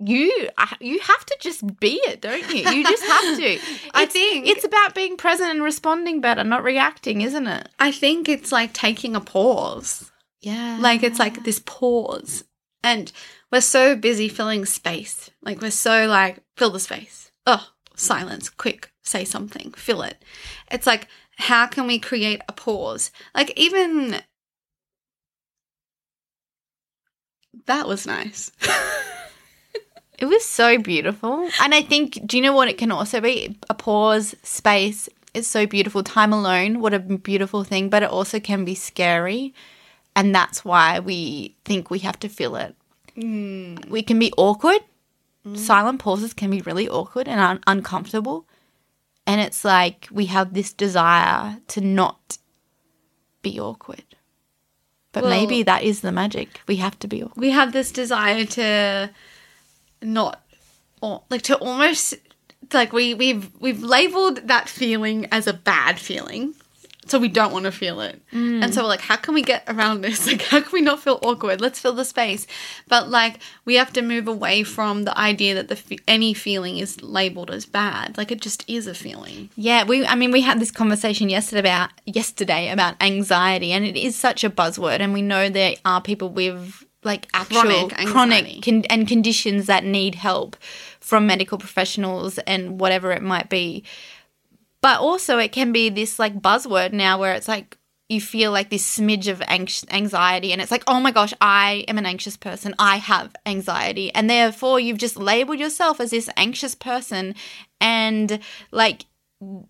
You 0.00 0.48
uh, 0.58 0.66
you 0.80 0.98
have 1.00 1.24
to 1.26 1.36
just 1.40 1.60
be 1.80 1.94
it, 2.10 2.20
don't 2.20 2.48
you? 2.54 2.62
You 2.68 2.82
just 2.84 3.04
have 3.04 3.36
to. 3.38 3.58
I 3.94 4.02
It's- 4.02 4.12
think- 4.12 4.46
it's 4.48 4.64
about 4.64 4.94
being 4.94 5.16
present 5.16 5.50
and 5.50 5.62
responding 5.62 6.20
better, 6.20 6.42
not 6.44 6.64
reacting, 6.64 7.20
isn't 7.22 7.46
it? 7.46 7.68
i 7.78 7.90
think 7.92 8.28
it's 8.28 8.50
like 8.52 8.72
taking 8.72 9.14
a 9.16 9.20
pause 9.20 10.10
Yeah. 10.40 10.78
Like 10.80 11.02
it's 11.02 11.18
like 11.18 11.44
this 11.44 11.60
pause. 11.64 12.44
And 12.82 13.10
we're 13.50 13.62
so 13.62 13.96
busy 13.96 14.28
filling 14.28 14.66
space. 14.66 15.30
Like 15.46 15.62
we're 15.62 15.70
so 15.88 16.06
like, 16.06 16.34
fill 16.56 16.70
the 16.70 16.80
space. 16.80 17.30
Oh, 17.46 17.64
silence, 17.96 18.50
quick, 18.50 18.90
say 19.02 19.24
something, 19.24 19.72
fill 19.72 20.02
it. 20.02 20.18
It's 20.70 20.86
like, 20.86 21.08
how 21.36 21.66
can 21.66 21.86
we 21.86 21.98
create 21.98 22.40
a 22.48 22.52
pause? 22.52 23.10
Like 23.34 23.52
even 23.56 24.20
that 27.66 27.86
was 27.86 28.06
nice. 28.06 28.50
It 30.18 30.26
was 30.26 30.44
so 30.44 30.78
beautiful. 30.78 31.48
And 31.60 31.74
I 31.74 31.82
think, 31.82 32.20
do 32.26 32.36
you 32.36 32.42
know 32.42 32.52
what 32.52 32.68
it 32.68 32.78
can 32.78 32.92
also 32.92 33.20
be? 33.20 33.58
A 33.68 33.74
pause, 33.74 34.34
space. 34.42 35.08
It's 35.34 35.48
so 35.48 35.66
beautiful. 35.66 36.02
Time 36.04 36.32
alone, 36.32 36.80
what 36.80 36.94
a 36.94 37.00
beautiful 37.00 37.64
thing. 37.64 37.88
But 37.88 38.04
it 38.04 38.10
also 38.10 38.38
can 38.38 38.64
be 38.64 38.74
scary. 38.74 39.54
And 40.14 40.34
that's 40.34 40.64
why 40.64 41.00
we 41.00 41.56
think 41.64 41.90
we 41.90 41.98
have 42.00 42.18
to 42.20 42.28
feel 42.28 42.54
it. 42.54 42.76
Mm. 43.16 43.88
We 43.88 44.02
can 44.02 44.18
be 44.18 44.32
awkward. 44.36 44.80
Mm. 45.44 45.58
Silent 45.58 45.98
pauses 45.98 46.32
can 46.32 46.50
be 46.50 46.62
really 46.62 46.88
awkward 46.88 47.26
and 47.26 47.40
un- 47.40 47.60
uncomfortable. 47.66 48.46
And 49.26 49.40
it's 49.40 49.64
like 49.64 50.08
we 50.10 50.26
have 50.26 50.52
this 50.54 50.72
desire 50.72 51.58
to 51.68 51.80
not 51.80 52.38
be 53.42 53.58
awkward. 53.58 54.04
But 55.12 55.24
Well- 55.24 55.30
maybe 55.30 55.62
that 55.62 55.82
is 55.82 56.00
the 56.00 56.12
magic. 56.12 56.60
We 56.66 56.76
have 56.76 56.98
to 57.00 57.08
be 57.08 57.22
awkward. 57.22 57.40
we 57.40 57.50
have 57.50 57.72
this 57.72 57.90
desire 57.92 58.44
to 58.44 59.10
not 60.02 60.40
like 61.30 61.42
to 61.42 61.56
almost 61.58 62.14
like 62.72 62.92
we 62.92 63.14
we've 63.14 63.50
we've 63.60 63.82
labeled 63.82 64.48
that 64.48 64.68
feeling 64.68 65.26
as 65.30 65.46
a 65.46 65.52
bad 65.52 65.98
feeling 65.98 66.54
so 67.06 67.18
we 67.18 67.28
don't 67.28 67.52
want 67.52 67.64
to 67.64 67.72
feel 67.72 68.00
it. 68.00 68.20
Mm. 68.32 68.62
And 68.62 68.74
so 68.74 68.82
we're 68.82 68.88
like 68.88 69.00
how 69.00 69.16
can 69.16 69.34
we 69.34 69.42
get 69.42 69.64
around 69.68 70.00
this? 70.00 70.26
Like 70.34 70.42
how 70.42 70.60
can 70.60 70.72
we 70.72 70.80
not 70.80 71.00
feel 71.00 71.18
awkward? 71.22 71.60
Let's 71.60 71.78
fill 71.78 71.92
the 71.92 72.04
space. 72.04 72.46
But 72.88 73.10
like 73.10 73.38
we 73.64 73.74
have 73.74 73.92
to 73.92 74.02
move 74.02 74.26
away 74.26 74.62
from 74.62 75.04
the 75.04 75.16
idea 75.18 75.54
that 75.54 75.68
the 75.68 76.00
any 76.08 76.34
feeling 76.34 76.78
is 76.78 77.02
labeled 77.02 77.50
as 77.50 77.66
bad. 77.66 78.16
Like 78.16 78.32
it 78.32 78.40
just 78.40 78.68
is 78.68 78.86
a 78.86 78.94
feeling. 78.94 79.50
Yeah, 79.56 79.84
we 79.84 80.06
I 80.06 80.14
mean 80.14 80.32
we 80.32 80.40
had 80.40 80.60
this 80.60 80.70
conversation 80.70 81.28
yesterday 81.28 81.60
about 81.60 81.90
yesterday 82.06 82.70
about 82.70 82.94
anxiety 83.00 83.72
and 83.72 83.84
it 83.84 83.96
is 83.96 84.16
such 84.16 84.44
a 84.44 84.50
buzzword 84.50 85.00
and 85.00 85.12
we 85.12 85.22
know 85.22 85.48
there 85.48 85.74
are 85.84 86.00
people 86.00 86.30
with 86.30 86.84
like 87.04 87.28
actual 87.34 87.60
Chronic 87.60 88.08
chronic, 88.08 88.62
con- 88.62 88.84
and 88.88 89.06
conditions 89.06 89.66
that 89.66 89.84
need 89.84 90.14
help 90.14 90.56
from 91.00 91.26
medical 91.26 91.58
professionals 91.58 92.38
and 92.38 92.80
whatever 92.80 93.12
it 93.12 93.22
might 93.22 93.50
be. 93.50 93.84
But 94.84 95.00
also 95.00 95.38
it 95.38 95.50
can 95.50 95.72
be 95.72 95.88
this 95.88 96.18
like 96.18 96.42
buzzword 96.42 96.92
now 96.92 97.18
where 97.18 97.32
it's 97.32 97.48
like 97.48 97.78
you 98.10 98.20
feel 98.20 98.52
like 98.52 98.68
this 98.68 98.98
smidge 98.98 99.28
of 99.28 99.40
anx- 99.48 99.86
anxiety 99.90 100.52
and 100.52 100.60
it's 100.60 100.70
like 100.70 100.84
oh 100.86 101.00
my 101.00 101.10
gosh 101.10 101.32
i 101.40 101.86
am 101.88 101.96
an 101.96 102.04
anxious 102.04 102.36
person. 102.36 102.74
I 102.78 102.96
have 102.96 103.34
anxiety. 103.46 104.12
And 104.14 104.28
therefore 104.28 104.78
you've 104.78 104.98
just 104.98 105.16
labeled 105.16 105.58
yourself 105.58 106.00
as 106.00 106.10
this 106.10 106.28
anxious 106.36 106.74
person 106.74 107.34
and 107.80 108.40
like 108.72 109.06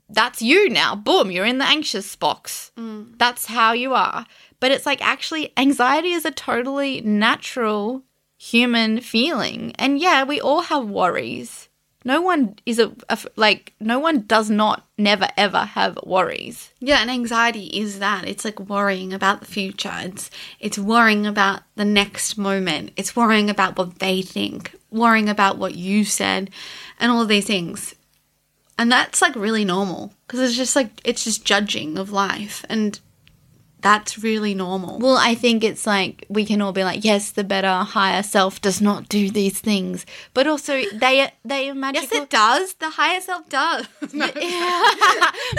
that's 0.08 0.42
you 0.42 0.68
now. 0.68 0.96
Boom 0.96 1.30
you're 1.30 1.46
in 1.46 1.58
the 1.58 1.64
anxious 1.64 2.16
box. 2.16 2.72
Mm. 2.76 3.16
That's 3.16 3.46
how 3.46 3.72
you 3.72 3.94
are. 3.94 4.26
But 4.58 4.72
it's 4.72 4.84
like 4.84 5.00
actually 5.00 5.52
anxiety 5.56 6.10
is 6.10 6.24
a 6.24 6.32
totally 6.32 7.02
natural 7.02 8.02
human 8.36 9.00
feeling. 9.00 9.74
And 9.78 10.00
yeah 10.00 10.24
we 10.24 10.40
all 10.40 10.62
have 10.62 10.86
worries 10.88 11.63
no 12.04 12.20
one 12.20 12.56
is 12.66 12.78
a, 12.78 12.92
a 13.08 13.18
like 13.36 13.72
no 13.80 13.98
one 13.98 14.20
does 14.22 14.50
not 14.50 14.86
never 14.98 15.28
ever 15.36 15.60
have 15.60 15.98
worries 16.04 16.70
Yeah, 16.80 16.98
and 17.00 17.10
anxiety 17.10 17.66
is 17.66 17.98
that. 17.98 18.28
It's 18.28 18.44
like 18.44 18.60
worrying 18.60 19.12
about 19.12 19.40
the 19.40 19.46
future. 19.46 19.92
It's 20.00 20.30
it's 20.60 20.78
worrying 20.78 21.26
about 21.26 21.62
the 21.76 21.84
next 21.84 22.36
moment. 22.36 22.92
It's 22.96 23.16
worrying 23.16 23.50
about 23.50 23.76
what 23.78 23.98
they 23.98 24.22
think, 24.22 24.74
worrying 24.90 25.28
about 25.28 25.58
what 25.58 25.74
you 25.74 26.04
said, 26.04 26.50
and 27.00 27.10
all 27.10 27.22
of 27.22 27.28
these 27.28 27.46
things. 27.46 27.94
And 28.76 28.90
that's 28.90 29.22
like 29.22 29.36
really 29.36 29.64
normal 29.64 30.12
because 30.26 30.40
it's 30.40 30.56
just 30.56 30.76
like 30.76 30.90
it's 31.04 31.24
just 31.24 31.44
judging 31.44 31.96
of 31.96 32.10
life 32.10 32.64
and 32.68 32.98
that's 33.84 34.18
really 34.18 34.54
normal. 34.54 34.98
Well, 34.98 35.18
I 35.18 35.34
think 35.34 35.62
it's 35.62 35.86
like 35.86 36.24
we 36.30 36.46
can 36.46 36.62
all 36.62 36.72
be 36.72 36.84
like, 36.84 37.04
yes, 37.04 37.32
the 37.32 37.44
better 37.44 37.68
higher 37.68 38.22
self 38.22 38.58
does 38.62 38.80
not 38.80 39.10
do 39.10 39.30
these 39.30 39.60
things, 39.60 40.06
but 40.32 40.46
also 40.46 40.82
they 40.94 41.30
they 41.44 41.68
are 41.68 41.76
yes, 41.92 42.10
it 42.10 42.30
does. 42.30 42.72
The 42.74 42.88
higher 42.88 43.20
self 43.20 43.48
does. 43.48 43.86
No. 44.14 44.26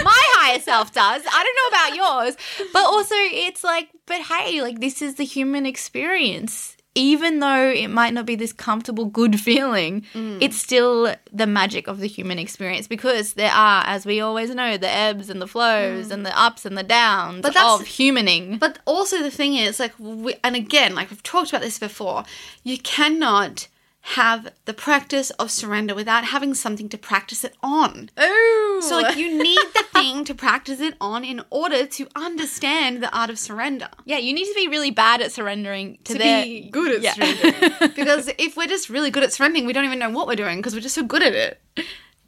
My 0.10 0.22
higher 0.38 0.60
self 0.60 0.92
does. 0.94 1.22
I 1.32 1.44
don't 1.44 1.58
know 1.60 1.70
about 1.78 1.96
yours, 2.04 2.38
but 2.74 2.84
also 2.86 3.16
it's 3.16 3.64
like, 3.64 3.90
but 4.08 4.22
hey, 4.22 4.62
like 4.62 4.80
this 4.80 5.02
is 5.02 5.16
the 5.16 5.26
human 5.26 5.66
experience. 5.66 6.78
Even 6.98 7.40
though 7.40 7.70
it 7.70 7.90
might 7.90 8.14
not 8.14 8.26
be 8.26 8.36
this 8.36 8.54
comfortable, 8.54 9.06
good 9.06 9.40
feeling, 9.48 10.06
Mm. 10.14 10.38
it's 10.42 10.56
still 10.58 11.14
the 11.32 11.46
magic 11.46 11.88
of 11.88 12.00
the 12.00 12.08
human 12.08 12.40
experience 12.40 12.88
because 12.88 13.34
there 13.34 13.52
are, 13.52 13.84
as 13.86 14.06
we 14.06 14.22
always 14.22 14.50
know, 14.56 14.78
the 14.78 14.90
ebbs 14.90 15.30
and 15.30 15.42
the 15.42 15.48
flows 15.48 16.10
and 16.10 16.26
the 16.26 16.40
ups 16.40 16.66
and 16.66 16.78
the 16.78 16.84
downs 16.84 17.40
Mm. 17.40 17.42
But 17.42 17.54
that's- 17.54 17.82
of 17.82 17.86
humaning. 17.88 18.60
But 18.60 18.80
also 18.86 19.22
the 19.22 19.32
thing 19.32 19.56
is, 19.56 19.80
like, 19.80 19.94
we, 20.00 20.36
and 20.44 20.56
again, 20.56 20.96
like 20.96 21.10
we've 21.12 21.22
talked 21.24 21.50
about 21.50 21.62
this 21.62 21.78
before, 21.80 22.24
you 22.64 22.78
cannot 22.78 23.68
have 24.10 24.52
the 24.66 24.74
practice 24.74 25.32
of 25.32 25.50
surrender 25.50 25.96
without 25.96 26.26
having 26.26 26.54
something 26.54 26.88
to 26.90 26.98
practice 26.98 27.44
it 27.44 27.56
on. 27.64 28.10
Oh, 28.18 28.80
So, 28.84 29.00
like, 29.02 29.18
you 29.18 29.42
need 29.42 29.58
the 29.74 29.84
thing 29.94 30.24
to 30.26 30.36
practice 30.36 30.80
it 30.80 30.94
on 31.02 31.24
in 31.24 31.42
order 31.50 31.88
to 31.88 32.08
understand 32.16 33.02
the 33.02 33.12
art 33.18 33.32
of 33.32 33.40
surrender. 33.40 33.90
Yeah, 34.06 34.18
you 34.20 34.32
need 34.34 34.46
to 34.46 34.54
be 34.54 34.68
really 34.68 34.92
bad 34.92 35.22
at 35.22 35.32
surrendering 35.32 35.98
to, 36.04 36.14
To 36.14 36.20
their- 36.20 36.44
be 36.44 36.70
good 36.70 36.92
at 36.98 37.02
Yeah. 37.02 37.14
surrendering. 37.14 37.92
because 37.96 38.30
if 38.38 38.56
we're 38.56 38.68
just 38.68 38.90
really 38.92 39.10
good 39.10 39.24
at 39.24 39.34
surrendering, 39.34 39.66
we 39.66 39.74
don't 39.74 39.86
even 39.86 39.98
know 40.00 40.12
what 40.12 40.28
we're 40.28 40.36
doing 40.36 40.58
because 40.58 40.76
we're 40.76 40.82
just 40.82 40.96
so 40.96 41.04
good 41.04 41.24
at 41.24 41.34
it. 41.34 41.62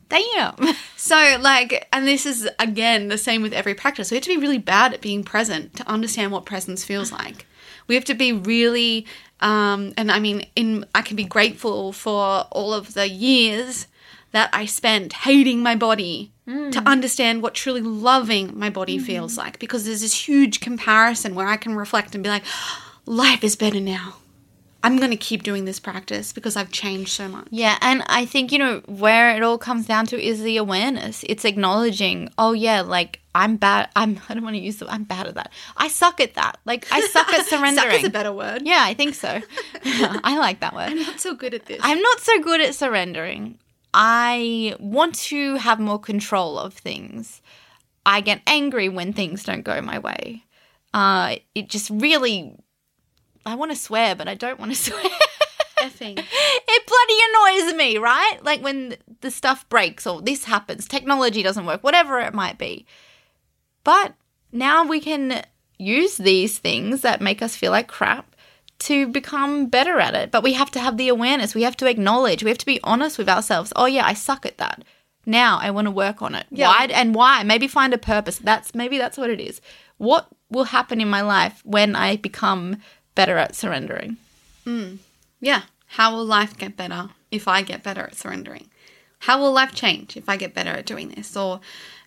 Damn. 0.10 0.56
So, 0.96 1.38
like, 1.42 1.88
and 1.94 2.08
this 2.08 2.26
is 2.26 2.50
again 2.60 3.10
the 3.10 3.18
same 3.18 3.42
with 3.42 3.54
every 3.54 3.76
practice. 3.76 4.10
We 4.10 4.16
have 4.16 4.24
to 4.24 4.30
be 4.30 4.38
really 4.38 4.58
bad 4.58 4.94
at 4.94 5.02
being 5.02 5.24
present 5.24 5.76
to 5.76 5.88
understand 5.88 6.32
what 6.32 6.46
presence 6.46 6.84
feels 6.86 7.12
like. 7.12 7.46
We 7.88 7.96
have 7.96 8.06
to 8.06 8.14
be 8.14 8.34
really, 8.34 9.06
um, 9.40 9.94
and 9.98 10.12
I 10.12 10.20
mean, 10.20 10.46
in 10.56 10.86
I 10.94 11.02
can 11.02 11.16
be 11.16 11.24
grateful 11.24 11.94
for 11.94 12.46
all 12.52 12.74
of 12.74 12.94
the 12.94 13.10
years 13.10 13.88
that 14.32 14.50
I 14.54 14.66
spent 14.66 15.14
hating 15.14 15.64
my 15.64 15.76
body 15.76 16.32
to 16.72 16.80
understand 16.86 17.42
what 17.42 17.54
truly 17.54 17.82
loving 17.82 18.58
my 18.58 18.70
body 18.70 18.98
feels 19.00 19.38
like. 19.38 19.60
Because 19.60 19.86
there's 19.86 20.02
this 20.02 20.28
huge 20.28 20.60
comparison 20.60 21.36
where 21.36 21.48
I 21.48 21.58
can 21.58 21.76
reflect 21.76 22.16
and 22.16 22.24
be 22.24 22.30
like, 22.30 22.44
life 23.06 23.44
is 23.44 23.56
better 23.56 23.82
now. 23.82 24.16
I'm 24.84 24.98
going 24.98 25.12
to 25.12 25.18
keep 25.18 25.44
doing 25.44 25.66
this 25.66 25.80
practice 25.80 26.32
because 26.32 26.56
I've 26.56 26.72
changed 26.72 27.10
so 27.10 27.28
much. 27.28 27.48
Yeah, 27.50 27.78
and 27.82 28.04
I 28.08 28.26
think, 28.26 28.52
you 28.52 28.60
know, 28.60 28.82
where 28.86 29.36
it 29.36 29.44
all 29.44 29.58
comes 29.58 29.86
down 29.86 30.06
to 30.08 30.22
is 30.22 30.42
the 30.42 30.58
awareness. 30.58 31.24
It's 31.28 31.46
acknowledging, 31.46 32.30
oh 32.38 32.54
yeah, 32.54 32.82
like 32.82 33.20
I'm 33.34 33.58
bad 33.58 33.90
I'm 33.96 34.20
I 34.30 34.34
don't 34.34 34.44
want 34.44 34.56
to 34.56 34.62
use 34.62 34.78
the 34.78 34.88
I'm 34.88 35.04
bad 35.04 35.28
at 35.28 35.36
that. 35.36 35.52
I 35.76 35.88
suck 35.88 36.20
at 36.20 36.36
that. 36.36 36.60
Like 36.66 36.88
I 36.92 37.02
suck 37.02 37.28
at 37.34 37.46
surrendering. 37.46 37.92
Suck 37.92 38.00
is 38.00 38.04
a 38.06 38.10
better 38.10 38.34
word. 38.34 38.64
yeah, 38.66 38.82
I 38.82 38.94
think 38.94 39.16
so. 39.16 39.42
I 39.84 40.38
like 40.38 40.60
that 40.62 40.74
word. 40.74 40.90
I'm 40.90 41.00
not 41.00 41.20
so 41.20 41.36
good 41.36 41.54
at 41.54 41.66
this. 41.66 41.80
I'm 41.82 42.02
not 42.02 42.20
so 42.20 42.42
good 42.42 42.62
at 42.62 42.76
surrendering. 42.76 43.58
I 43.94 44.76
want 44.80 45.16
to 45.16 45.56
have 45.56 45.80
more 45.80 46.00
control 46.00 46.60
of 46.60 46.74
things. 46.74 47.42
I 48.06 48.22
get 48.22 48.42
angry 48.48 48.90
when 48.90 49.12
things 49.12 49.44
don't 49.44 49.64
go 49.64 49.82
my 49.82 50.00
way. 50.00 50.44
Uh, 50.94 51.38
it 51.56 51.70
just 51.70 51.90
really, 51.90 52.56
I 53.48 53.56
want 53.56 53.72
to 53.72 53.78
swear, 53.78 54.16
but 54.16 54.28
I 54.28 54.36
don't 54.36 54.60
want 54.60 54.74
to 54.74 54.78
swear. 54.84 55.02
effing. 55.80 56.18
it 56.20 56.88
bloody 56.88 57.64
annoys 57.64 57.76
me, 57.78 57.98
right? 57.98 58.40
Like 58.44 58.62
when 58.62 58.96
the 59.22 59.32
stuff 59.32 59.68
breaks 59.70 60.06
or 60.06 60.22
this 60.22 60.44
happens, 60.44 60.88
technology 60.88 61.44
doesn't 61.44 61.66
work, 61.66 61.84
whatever 61.84 62.20
it 62.20 62.34
might 62.34 62.58
be. 62.58 62.86
But 63.84 64.14
now 64.52 64.84
we 64.84 65.00
can 65.00 65.44
use 65.78 66.18
these 66.18 66.58
things 66.58 67.02
that 67.02 67.22
make 67.22 67.42
us 67.42 67.56
feel 67.56 67.72
like 67.72 67.88
crap 67.88 68.36
to 68.80 69.08
become 69.08 69.68
better 69.68 70.00
at 70.00 70.14
it. 70.14 70.32
But 70.32 70.44
we 70.44 70.54
have 70.54 70.72
to 70.72 70.80
have 70.80 70.98
the 70.98 71.08
awareness. 71.08 71.56
We 71.56 71.64
have 71.64 71.78
to 71.78 71.88
acknowledge. 71.90 72.44
We 72.44 72.50
have 72.50 72.58
to 72.60 72.66
be 72.66 72.80
honest 72.84 73.18
with 73.18 73.30
ourselves. 73.30 73.74
Oh 73.76 73.86
yeah, 73.86 74.06
I 74.06 74.14
suck 74.14 74.46
at 74.46 74.58
that. 74.58 74.84
Now 75.26 75.60
I 75.62 75.72
want 75.72 75.86
to 75.86 75.92
work 75.92 76.22
on 76.22 76.36
it. 76.36 76.46
Yeah. 76.52 76.68
Why 76.70 76.86
and 76.86 77.14
why? 77.16 77.44
Maybe 77.44 77.68
find 77.68 77.94
a 77.94 77.98
purpose. 77.98 78.38
That's 78.38 78.76
maybe 78.76 78.98
that's 78.98 79.18
what 79.18 79.30
it 79.30 79.40
is. 79.40 79.62
What 79.98 80.28
will 80.50 80.66
happen 80.66 81.02
in 81.02 81.10
my 81.10 81.22
life 81.22 81.62
when 81.66 81.96
I 81.96 82.18
become 82.18 82.78
better 83.18 83.38
at 83.38 83.56
surrendering? 83.56 84.16
Yeah. 85.42 85.64
How 85.88 86.14
will 86.14 86.26
life 86.26 86.58
get 86.58 86.78
better 86.78 87.10
if 87.32 87.48
I 87.48 87.62
get 87.62 87.84
better 87.84 88.04
at 88.04 88.16
surrendering? 88.16 88.68
How 89.20 89.40
will 89.42 89.52
life 89.52 89.74
change 89.74 90.16
if 90.16 90.30
I 90.30 90.38
get 90.38 90.54
better 90.54 90.70
at 90.70 90.86
doing 90.86 91.10
this? 91.10 91.36
Or 91.36 91.60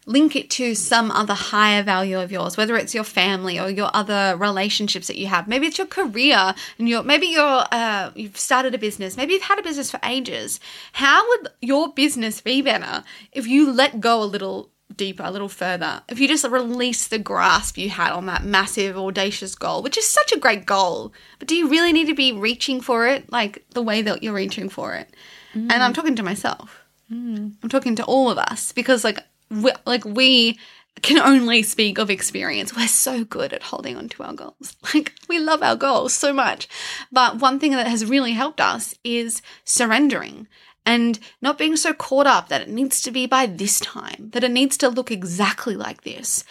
link 0.07 0.35
it 0.35 0.49
to 0.51 0.75
some 0.75 1.11
other 1.11 1.35
higher 1.35 1.83
value 1.83 2.19
of 2.19 2.33
yours, 2.33 2.57
whether 2.57 2.77
it's 2.77 2.95
your 2.95 3.05
family 3.05 3.59
or 3.59 3.69
your 3.69 3.91
other 3.93 4.37
relationships 4.37 5.07
that 5.09 5.19
you 5.19 5.27
have. 5.27 5.47
Maybe 5.47 5.67
it's 5.67 5.79
your 5.79 5.87
career 5.87 6.55
and 6.79 6.89
your 6.89 7.03
maybe 7.03 7.27
you're 7.27 7.65
uh, 7.71 8.11
you've 8.15 8.39
started 8.39 8.75
a 8.75 8.79
business. 8.79 9.17
Maybe 9.17 9.35
you've 9.35 9.43
had 9.43 9.59
a 9.59 9.63
business 9.63 9.91
for 9.91 10.01
ages. 10.05 10.61
How 10.95 11.29
would 11.29 11.49
your 11.61 11.93
business 11.93 12.41
be 12.41 12.63
better 12.63 13.05
if 13.33 13.47
you 13.47 13.73
let 13.73 14.01
go 14.01 14.23
a 14.23 14.25
little 14.25 14.71
deeper, 14.97 15.23
a 15.23 15.31
little 15.31 15.49
further? 15.49 16.03
If 16.09 16.21
you 16.21 16.29
just 16.29 16.47
release 16.47 17.09
the 17.09 17.19
grasp 17.19 17.79
you 17.79 17.91
had 17.91 18.13
on 18.13 18.27
that 18.27 18.45
massive, 18.45 18.97
audacious 18.97 19.55
goal, 19.55 19.83
which 19.83 19.99
is 19.99 20.07
such 20.07 20.33
a 20.33 20.39
great 20.39 20.67
goal, 20.67 21.13
but 21.39 21.49
do 21.49 21.57
you 21.57 21.69
really 21.69 21.93
need 21.93 22.07
to 22.07 22.15
be 22.15 22.33
reaching 22.33 22.81
for 22.81 23.07
it 23.07 23.31
like 23.31 23.65
the 23.71 23.83
way 23.83 24.03
that 24.03 24.23
you're 24.23 24.35
reaching 24.35 24.69
for 24.69 24.95
it? 24.95 25.15
And 25.53 25.73
I'm 25.73 25.93
mm. 25.93 25.95
talking 25.95 26.17
to 26.17 26.23
myself. 26.23 26.85
Mm. 27.13 27.55
I'm 27.63 27.69
talking 27.69 27.97
to 27.97 28.05
all 28.05 28.31
of 28.31 28.39
us 28.39 28.73
because 28.73 29.03
like 29.03 29.19
we, 29.51 29.73
like 29.85 30.05
we 30.05 30.59
can 31.03 31.19
only 31.19 31.63
speak 31.63 31.99
of 31.99 32.11
experience. 32.11 32.77
We're 32.77 32.87
so 32.87 33.25
good 33.25 33.53
at 33.53 33.65
holding 33.65 33.97
on 33.97 34.09
to 34.11 34.23
our 34.23 34.35
goals. 34.35 34.77
Like 34.95 35.13
we 35.29 35.39
love 35.39 35.63
our 35.63 35.77
goals 35.77 36.13
so 36.13 36.33
much. 36.33 36.69
But 37.13 37.39
one 37.39 37.59
thing 37.59 37.73
that 37.73 37.87
has 37.87 38.05
really 38.05 38.33
helped 38.33 38.61
us 38.61 38.95
is 39.05 39.41
surrendering 39.65 40.49
and 40.87 41.19
not 41.41 41.59
being 41.59 41.77
so 41.77 41.93
caught 41.93 42.27
up 42.27 42.49
that 42.49 42.63
it 42.63 42.69
needs 42.69 43.03
to 43.03 43.11
be 43.11 43.27
by 43.27 43.47
this 43.47 43.81
time, 43.81 44.31
that 44.33 44.45
it 44.45 44.51
needs 44.51 44.77
to 44.79 44.89
look 44.89 45.11
exactly 45.11 45.77
like 45.77 46.03
this. 46.03 46.45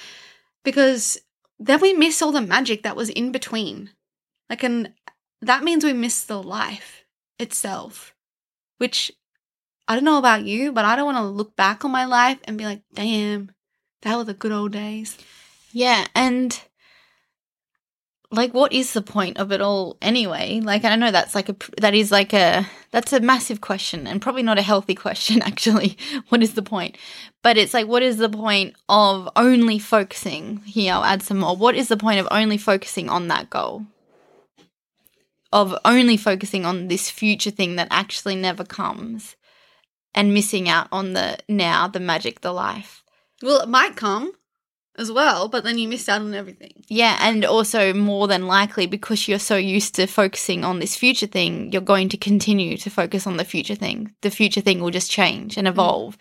Because 0.63 1.19
then 1.59 1.81
we 1.81 1.93
miss 1.93 2.21
all 2.21 2.31
the 2.31 2.41
magic 2.41 2.83
that 2.83 2.95
was 2.95 3.09
in 3.09 3.31
between. 3.31 3.91
Like 4.49 4.63
and 4.63 4.93
that 5.41 5.63
means 5.63 5.83
we 5.83 5.93
miss 5.93 6.23
the 6.23 6.41
life 6.41 7.05
itself, 7.37 8.13
which 8.77 9.11
I 9.87 9.95
don't 9.95 10.03
know 10.03 10.17
about 10.17 10.43
you, 10.43 10.71
but 10.71 10.85
I 10.85 10.95
don't 10.95 11.05
want 11.05 11.17
to 11.17 11.23
look 11.23 11.55
back 11.55 11.83
on 11.83 11.91
my 11.91 12.05
life 12.05 12.39
and 12.43 12.57
be 12.57 12.65
like, 12.65 12.81
damn, 12.93 13.51
that 14.01 14.15
were 14.15 14.23
the 14.23 14.33
good 14.33 14.51
old 14.51 14.71
days. 14.71 15.17
Yeah, 15.71 16.05
and 16.13 16.59
like 18.31 18.53
what 18.53 18.71
is 18.71 18.93
the 18.93 19.01
point 19.01 19.37
of 19.37 19.51
it 19.51 19.61
all 19.61 19.97
anyway? 20.01 20.59
Like 20.61 20.85
I 20.85 20.95
know 20.95 21.11
that's 21.11 21.33
like 21.33 21.49
a 21.49 21.55
that 21.81 21.95
is 21.95 22.11
like 22.11 22.33
a 22.33 22.67
that's 22.91 23.11
a 23.11 23.19
massive 23.19 23.61
question 23.61 24.05
and 24.05 24.21
probably 24.21 24.43
not 24.43 24.59
a 24.59 24.63
healthy 24.63 24.95
question 25.05 25.41
actually. 25.41 25.97
What 26.29 26.43
is 26.43 26.53
the 26.53 26.61
point? 26.61 26.97
But 27.41 27.57
it's 27.57 27.73
like 27.73 27.87
what 27.87 28.03
is 28.03 28.17
the 28.17 28.29
point 28.29 28.75
of 28.87 29.29
only 29.35 29.79
focusing? 29.79 30.57
Here 30.65 30.93
I'll 30.93 31.03
add 31.03 31.23
some 31.23 31.39
more. 31.39 31.55
What 31.55 31.75
is 31.75 31.87
the 31.87 31.97
point 31.97 32.19
of 32.19 32.27
only 32.29 32.57
focusing 32.57 33.09
on 33.09 33.27
that 33.29 33.49
goal? 33.49 33.85
Of 35.51 35.75
only 35.83 36.15
focusing 36.15 36.65
on 36.65 36.87
this 36.87 37.09
future 37.09 37.49
thing 37.49 37.77
that 37.77 37.87
actually 37.89 38.35
never 38.35 38.63
comes 38.63 39.35
and 40.13 40.33
missing 40.33 40.69
out 40.69 40.87
on 40.91 41.13
the 41.13 41.39
now, 41.47 41.87
the 41.87 41.99
magic, 41.99 42.41
the 42.41 42.51
life. 42.51 43.03
Well, 43.41 43.61
it 43.61 43.69
might 43.69 43.95
come 43.95 44.33
as 44.99 45.11
well, 45.11 45.47
but 45.47 45.63
then 45.63 45.77
you 45.77 45.87
missed 45.87 46.09
out 46.09 46.21
on 46.21 46.33
everything. 46.33 46.73
Yeah, 46.87 47.17
and 47.21 47.45
also 47.45 47.93
more 47.93 48.27
than 48.27 48.47
likely 48.47 48.85
because 48.85 49.27
you're 49.27 49.39
so 49.39 49.55
used 49.55 49.95
to 49.95 50.05
focusing 50.05 50.63
on 50.65 50.79
this 50.79 50.95
future 50.95 51.25
thing, 51.25 51.71
you're 51.71 51.81
going 51.81 52.09
to 52.09 52.17
continue 52.17 52.77
to 52.77 52.89
focus 52.89 53.25
on 53.25 53.37
the 53.37 53.45
future 53.45 53.75
thing. 53.75 54.13
The 54.21 54.29
future 54.29 54.61
thing 54.61 54.81
will 54.81 54.91
just 54.91 55.09
change 55.09 55.57
and 55.57 55.65
mm. 55.65 55.71
evolve. 55.71 56.17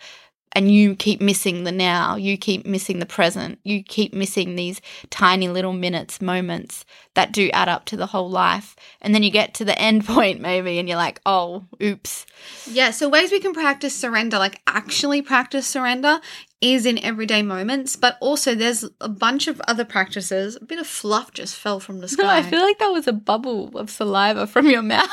And 0.53 0.71
you 0.71 0.95
keep 0.95 1.21
missing 1.21 1.63
the 1.63 1.71
now, 1.71 2.15
you 2.15 2.35
keep 2.35 2.65
missing 2.65 2.97
the 2.97 3.05
present, 3.05 3.59
you 3.63 3.83
keep 3.83 4.13
missing 4.13 4.55
these 4.55 4.81
tiny 5.11 5.47
little 5.47 5.73
minutes, 5.73 6.21
moments 6.21 6.85
that 7.13 7.31
do 7.31 7.49
add 7.53 7.69
up 7.69 7.85
to 7.85 7.97
the 7.97 8.07
whole 8.07 8.29
life. 8.29 8.75
And 8.99 9.13
then 9.13 9.21
you 9.21 9.29
get 9.29 9.53
to 9.55 9.65
the 9.65 9.77
end 9.79 10.05
point, 10.05 10.41
maybe, 10.41 10.79
and 10.79 10.89
you're 10.89 10.97
like, 10.97 11.21
oh, 11.25 11.65
oops. 11.81 12.25
Yeah, 12.65 12.89
so 12.91 13.07
ways 13.07 13.31
we 13.31 13.39
can 13.39 13.53
practice 13.53 13.95
surrender, 13.95 14.39
like 14.39 14.61
actually 14.65 15.21
practice 15.21 15.67
surrender, 15.67 16.19
is 16.61 16.85
in 16.85 16.97
everyday 16.99 17.41
moments, 17.41 17.95
but 17.95 18.17
also 18.19 18.53
there's 18.53 18.83
a 18.99 19.07
bunch 19.07 19.47
of 19.47 19.61
other 19.67 19.85
practices. 19.85 20.57
A 20.57 20.65
bit 20.65 20.79
of 20.79 20.87
fluff 20.87 21.31
just 21.31 21.55
fell 21.55 21.79
from 21.79 21.99
the 21.99 22.07
sky. 22.09 22.23
No, 22.23 22.29
I 22.29 22.41
feel 22.41 22.61
like 22.61 22.79
that 22.79 22.91
was 22.91 23.07
a 23.07 23.13
bubble 23.13 23.77
of 23.77 23.89
saliva 23.89 24.47
from 24.47 24.67
your 24.69 24.81
mouth. 24.95 25.09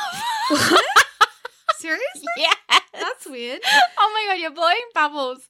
Seriously? 1.87 2.27
yeah. 2.37 2.79
That's 2.93 3.27
weird. 3.27 3.61
Oh 3.97 4.11
my 4.13 4.33
god, 4.33 4.41
you're 4.41 4.51
blowing 4.51 4.75
bubbles. 4.93 5.47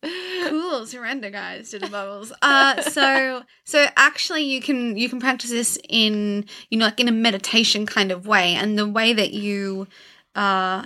cool 0.49 0.85
surrender 0.85 1.29
guys 1.29 1.71
to 1.71 1.79
the 1.79 1.87
bubbles 1.87 2.31
uh 2.41 2.81
so 2.81 3.43
so 3.65 3.87
actually 3.95 4.43
you 4.43 4.61
can 4.61 4.97
you 4.97 5.09
can 5.09 5.19
practice 5.19 5.49
this 5.49 5.77
in 5.89 6.45
you 6.69 6.77
know 6.77 6.85
like 6.85 6.99
in 6.99 7.07
a 7.07 7.11
meditation 7.11 7.85
kind 7.85 8.11
of 8.11 8.27
way 8.27 8.53
and 8.53 8.77
the 8.77 8.87
way 8.87 9.13
that 9.13 9.33
you 9.33 9.87
uh 10.35 10.85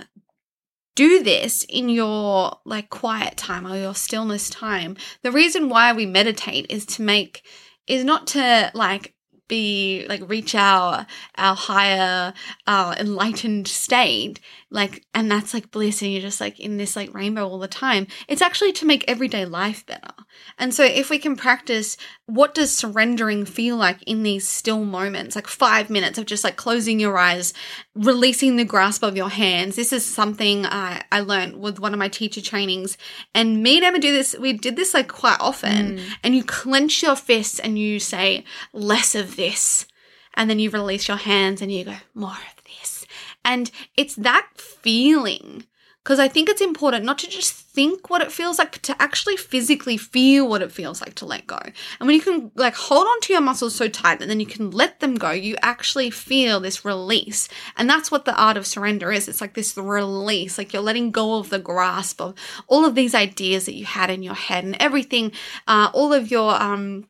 do 0.94 1.22
this 1.22 1.64
in 1.68 1.88
your 1.88 2.58
like 2.64 2.90
quiet 2.90 3.36
time 3.36 3.66
or 3.66 3.76
your 3.76 3.94
stillness 3.94 4.50
time 4.50 4.96
the 5.22 5.32
reason 5.32 5.68
why 5.68 5.92
we 5.92 6.06
meditate 6.06 6.66
is 6.68 6.84
to 6.84 7.02
make 7.02 7.42
is 7.86 8.04
not 8.04 8.26
to 8.26 8.70
like 8.74 9.14
be 9.52 10.06
like 10.08 10.26
reach 10.30 10.54
our 10.54 11.06
our 11.36 11.54
higher 11.54 12.32
uh 12.66 12.96
enlightened 12.98 13.68
state 13.68 14.40
like 14.70 15.04
and 15.12 15.30
that's 15.30 15.52
like 15.52 15.70
bliss 15.70 16.00
and 16.00 16.10
you're 16.10 16.22
just 16.22 16.40
like 16.40 16.58
in 16.58 16.78
this 16.78 16.96
like 16.96 17.12
rainbow 17.12 17.46
all 17.46 17.58
the 17.58 17.68
time. 17.68 18.06
It's 18.28 18.40
actually 18.40 18.72
to 18.72 18.86
make 18.86 19.04
everyday 19.06 19.44
life 19.44 19.84
better 19.84 20.14
and 20.58 20.74
so 20.74 20.84
if 20.84 21.10
we 21.10 21.18
can 21.18 21.36
practice 21.36 21.96
what 22.26 22.54
does 22.54 22.74
surrendering 22.74 23.44
feel 23.44 23.76
like 23.76 24.02
in 24.04 24.22
these 24.22 24.46
still 24.46 24.84
moments? 24.84 25.36
Like 25.36 25.46
5 25.46 25.90
minutes 25.90 26.18
of 26.18 26.26
just 26.26 26.44
like 26.44 26.56
closing 26.56 27.00
your 27.00 27.18
eyes 27.18 27.52
releasing 27.94 28.56
the 28.56 28.64
grasp 28.64 29.02
of 29.02 29.16
your 29.16 29.28
hands. 29.28 29.76
This 29.76 29.92
is 29.92 30.04
something 30.04 30.64
i 30.66 31.02
i 31.12 31.20
learned 31.20 31.60
with 31.60 31.80
one 31.80 31.92
of 31.92 31.98
my 31.98 32.08
teacher 32.08 32.40
trainings. 32.40 32.96
And 33.34 33.62
me 33.62 33.76
and 33.76 33.84
emma 33.84 33.98
do 33.98 34.12
this 34.12 34.34
we 34.38 34.52
did 34.52 34.76
this 34.76 34.94
like 34.94 35.08
quite 35.08 35.40
often. 35.40 35.98
Mm. 35.98 36.02
And 36.22 36.34
you 36.34 36.44
clench 36.44 37.02
your 37.02 37.16
fists 37.16 37.58
and 37.58 37.78
you 37.78 37.98
say 37.98 38.44
less 38.72 39.14
of 39.14 39.36
this. 39.36 39.86
And 40.34 40.48
then 40.48 40.58
you 40.58 40.70
release 40.70 41.08
your 41.08 41.18
hands 41.18 41.60
and 41.60 41.70
you 41.70 41.84
go 41.84 41.96
more 42.14 42.30
of 42.30 42.64
this. 42.64 43.04
And 43.44 43.70
it's 43.96 44.14
that 44.14 44.48
feeling 44.56 45.66
because 46.02 46.18
I 46.18 46.26
think 46.26 46.48
it's 46.48 46.60
important 46.60 47.04
not 47.04 47.18
to 47.18 47.28
just 47.28 47.54
think 47.54 48.10
what 48.10 48.22
it 48.22 48.32
feels 48.32 48.58
like, 48.58 48.72
but 48.72 48.82
to 48.84 49.00
actually 49.00 49.36
physically 49.36 49.96
feel 49.96 50.48
what 50.48 50.60
it 50.60 50.72
feels 50.72 51.00
like 51.00 51.14
to 51.16 51.26
let 51.26 51.46
go. 51.46 51.58
And 51.58 52.06
when 52.06 52.16
you 52.16 52.20
can 52.20 52.50
like 52.56 52.74
hold 52.74 53.06
on 53.06 53.20
to 53.22 53.32
your 53.32 53.42
muscles 53.42 53.74
so 53.74 53.88
tight 53.88 54.20
and 54.20 54.28
then 54.28 54.40
you 54.40 54.46
can 54.46 54.72
let 54.72 54.98
them 54.98 55.14
go, 55.14 55.30
you 55.30 55.54
actually 55.62 56.10
feel 56.10 56.58
this 56.58 56.84
release. 56.84 57.48
And 57.76 57.88
that's 57.88 58.10
what 58.10 58.24
the 58.24 58.36
art 58.36 58.56
of 58.56 58.66
surrender 58.66 59.12
is. 59.12 59.28
It's 59.28 59.40
like 59.40 59.54
this 59.54 59.76
release, 59.76 60.58
like 60.58 60.72
you're 60.72 60.82
letting 60.82 61.12
go 61.12 61.38
of 61.38 61.50
the 61.50 61.60
grasp 61.60 62.20
of 62.20 62.34
all 62.66 62.84
of 62.84 62.96
these 62.96 63.14
ideas 63.14 63.66
that 63.66 63.76
you 63.76 63.84
had 63.84 64.10
in 64.10 64.24
your 64.24 64.34
head 64.34 64.64
and 64.64 64.76
everything, 64.80 65.32
uh, 65.68 65.90
all 65.94 66.12
of 66.12 66.30
your, 66.30 66.60
um, 66.60 67.06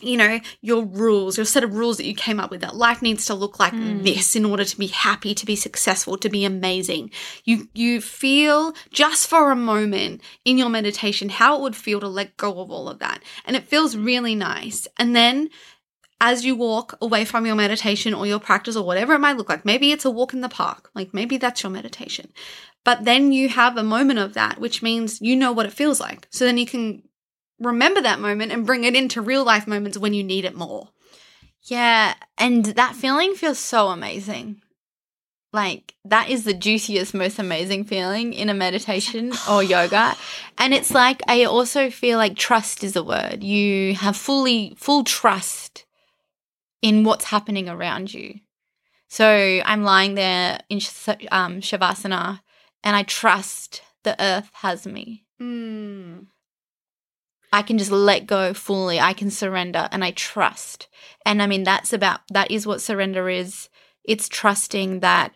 you 0.00 0.16
know, 0.16 0.40
your 0.60 0.84
rules, 0.84 1.36
your 1.36 1.46
set 1.46 1.64
of 1.64 1.74
rules 1.74 1.96
that 1.96 2.06
you 2.06 2.14
came 2.14 2.40
up 2.40 2.50
with 2.50 2.60
that 2.60 2.76
life 2.76 3.02
needs 3.02 3.26
to 3.26 3.34
look 3.34 3.58
like 3.58 3.72
mm. 3.72 4.02
this 4.02 4.36
in 4.36 4.44
order 4.44 4.64
to 4.64 4.78
be 4.78 4.86
happy, 4.88 5.34
to 5.34 5.46
be 5.46 5.56
successful, 5.56 6.16
to 6.18 6.28
be 6.28 6.44
amazing. 6.44 7.10
You 7.44 7.68
you 7.74 8.00
feel 8.00 8.74
just 8.90 9.28
for 9.28 9.50
a 9.50 9.56
moment 9.56 10.22
in 10.44 10.58
your 10.58 10.68
meditation 10.68 11.28
how 11.28 11.56
it 11.56 11.62
would 11.62 11.76
feel 11.76 12.00
to 12.00 12.08
let 12.08 12.36
go 12.36 12.60
of 12.60 12.70
all 12.70 12.88
of 12.88 12.98
that. 13.00 13.22
And 13.44 13.56
it 13.56 13.68
feels 13.68 13.96
really 13.96 14.34
nice. 14.34 14.86
And 14.98 15.14
then 15.14 15.50
as 16.20 16.44
you 16.44 16.56
walk 16.56 16.96
away 17.00 17.24
from 17.24 17.46
your 17.46 17.54
meditation 17.54 18.12
or 18.12 18.26
your 18.26 18.40
practice 18.40 18.76
or 18.76 18.84
whatever 18.84 19.14
it 19.14 19.20
might 19.20 19.36
look 19.36 19.48
like, 19.48 19.64
maybe 19.64 19.92
it's 19.92 20.04
a 20.04 20.10
walk 20.10 20.34
in 20.34 20.40
the 20.40 20.48
park, 20.48 20.90
like 20.94 21.14
maybe 21.14 21.36
that's 21.36 21.62
your 21.62 21.70
meditation. 21.70 22.32
But 22.84 23.04
then 23.04 23.32
you 23.32 23.48
have 23.50 23.76
a 23.76 23.82
moment 23.82 24.18
of 24.18 24.34
that, 24.34 24.58
which 24.58 24.82
means 24.82 25.20
you 25.20 25.36
know 25.36 25.52
what 25.52 25.66
it 25.66 25.72
feels 25.72 26.00
like. 26.00 26.26
So 26.30 26.44
then 26.44 26.58
you 26.58 26.66
can 26.66 27.02
remember 27.58 28.00
that 28.00 28.20
moment 28.20 28.52
and 28.52 28.66
bring 28.66 28.84
it 28.84 28.96
into 28.96 29.20
real 29.20 29.44
life 29.44 29.66
moments 29.66 29.98
when 29.98 30.14
you 30.14 30.24
need 30.24 30.44
it 30.44 30.54
more. 30.54 30.88
Yeah, 31.62 32.14
and 32.36 32.64
that 32.64 32.94
feeling 32.94 33.34
feels 33.34 33.58
so 33.58 33.88
amazing. 33.88 34.62
Like 35.52 35.94
that 36.04 36.28
is 36.28 36.44
the 36.44 36.52
juiciest, 36.54 37.14
most 37.14 37.38
amazing 37.38 37.84
feeling 37.84 38.32
in 38.32 38.48
a 38.48 38.54
meditation 38.54 39.32
or 39.50 39.62
yoga. 39.62 40.14
And 40.58 40.74
it's 40.74 40.92
like 40.92 41.20
I 41.26 41.44
also 41.44 41.90
feel 41.90 42.18
like 42.18 42.36
trust 42.36 42.84
is 42.84 42.96
a 42.96 43.04
word. 43.04 43.42
You 43.42 43.94
have 43.94 44.16
fully 44.16 44.74
full 44.76 45.04
trust 45.04 45.86
in 46.82 47.04
what's 47.04 47.26
happening 47.26 47.68
around 47.68 48.12
you. 48.12 48.40
So 49.08 49.26
I'm 49.64 49.82
lying 49.84 50.14
there 50.14 50.60
in 50.68 50.78
um, 51.30 51.60
shavasana, 51.60 52.40
and 52.84 52.94
I 52.94 53.02
trust 53.04 53.82
the 54.04 54.22
earth 54.22 54.50
has 54.52 54.86
me. 54.86 55.24
Mm. 55.40 56.26
I 57.52 57.62
can 57.62 57.78
just 57.78 57.90
let 57.90 58.26
go 58.26 58.52
fully. 58.54 59.00
I 59.00 59.12
can 59.12 59.30
surrender 59.30 59.88
and 59.90 60.04
I 60.04 60.10
trust. 60.12 60.88
And 61.24 61.42
I 61.42 61.46
mean, 61.46 61.64
that's 61.64 61.92
about, 61.92 62.20
that 62.30 62.50
is 62.50 62.66
what 62.66 62.82
surrender 62.82 63.28
is. 63.28 63.68
It's 64.04 64.28
trusting 64.28 65.00
that 65.00 65.34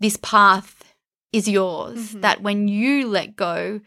this 0.00 0.16
path 0.16 0.94
is 1.32 1.48
yours, 1.48 2.14
Mhm. 2.14 2.20
that 2.22 2.42
when 2.42 2.68
you 2.68 3.08
let 3.08 3.36
go, 3.36 3.80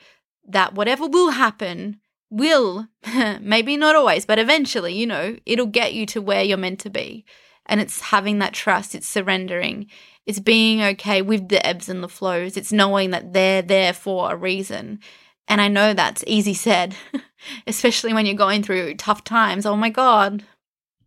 that 0.47 0.73
whatever 0.73 1.07
will 1.07 1.31
happen 1.31 1.99
will, 2.29 2.87
maybe 3.41 3.77
not 3.77 3.95
always, 3.95 4.25
but 4.25 4.39
eventually, 4.39 4.93
you 4.93 5.05
know, 5.05 5.37
it'll 5.45 5.65
get 5.65 5.93
you 5.93 6.05
to 6.07 6.21
where 6.21 6.43
you're 6.43 6.57
meant 6.57 6.79
to 6.81 6.89
be. 6.89 7.25
And 7.67 7.81
it's 7.81 7.99
having 7.99 8.39
that 8.39 8.53
trust, 8.53 8.93
it's 8.93 9.07
surrendering, 9.07 9.87
it's 10.25 10.39
being 10.39 10.81
okay 10.83 11.21
with 11.21 11.49
the 11.49 11.65
ebbs 11.65 11.89
and 11.89 12.03
the 12.03 12.09
flows, 12.09 12.57
it's 12.57 12.71
knowing 12.71 13.11
that 13.11 13.33
they're 13.33 13.61
there 13.61 13.93
for 13.93 14.31
a 14.31 14.35
reason. 14.35 14.99
And 15.47 15.61
I 15.61 15.67
know 15.67 15.93
that's 15.93 16.23
easy 16.25 16.53
said, 16.53 16.95
especially 17.67 18.13
when 18.13 18.25
you're 18.25 18.35
going 18.35 18.63
through 18.63 18.95
tough 18.95 19.23
times. 19.23 19.65
Oh 19.65 19.75
my 19.75 19.89
God. 19.89 20.43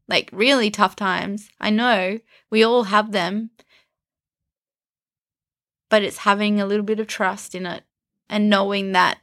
Like 0.06 0.30
really 0.32 0.70
tough 0.70 0.96
times. 0.96 1.50
I 1.60 1.70
know 1.70 2.18
we 2.50 2.62
all 2.62 2.84
have 2.84 3.12
them. 3.12 3.50
But 5.90 6.02
it's 6.02 6.18
having 6.18 6.60
a 6.60 6.66
little 6.66 6.84
bit 6.84 7.00
of 7.00 7.06
trust 7.06 7.54
in 7.54 7.66
it 7.66 7.82
and 8.28 8.50
knowing 8.50 8.92
that 8.92 9.18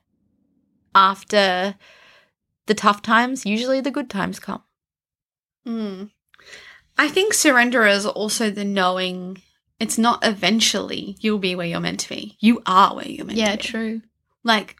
after 0.95 1.75
the 2.65 2.73
tough 2.73 3.01
times, 3.01 3.45
usually 3.45 3.81
the 3.81 3.91
good 3.91 4.09
times 4.09 4.39
come. 4.39 4.63
Mm. 5.67 6.09
I 6.97 7.07
think 7.07 7.33
surrender 7.33 7.85
is 7.85 8.05
also 8.05 8.49
the 8.49 8.65
knowing 8.65 9.41
it's 9.79 9.97
not 9.97 10.25
eventually 10.25 11.17
you'll 11.19 11.39
be 11.39 11.55
where 11.55 11.67
you're 11.67 11.79
meant 11.79 11.99
to 12.01 12.09
be. 12.09 12.37
You 12.39 12.61
are 12.65 12.95
where 12.95 13.07
you're 13.07 13.25
meant 13.25 13.37
to 13.37 13.43
be. 13.45 13.49
Yeah, 13.49 13.55
true. 13.57 14.01
Like, 14.43 14.77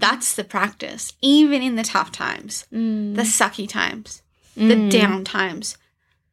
that's 0.00 0.34
the 0.34 0.44
practice. 0.44 1.12
Even 1.20 1.62
in 1.62 1.76
the 1.76 1.82
tough 1.84 2.10
times, 2.12 2.66
Mm. 2.72 3.14
the 3.16 3.22
sucky 3.22 3.68
times, 3.68 4.22
the 4.56 4.74
Mm. 4.74 4.90
down 4.90 5.24
times, 5.24 5.76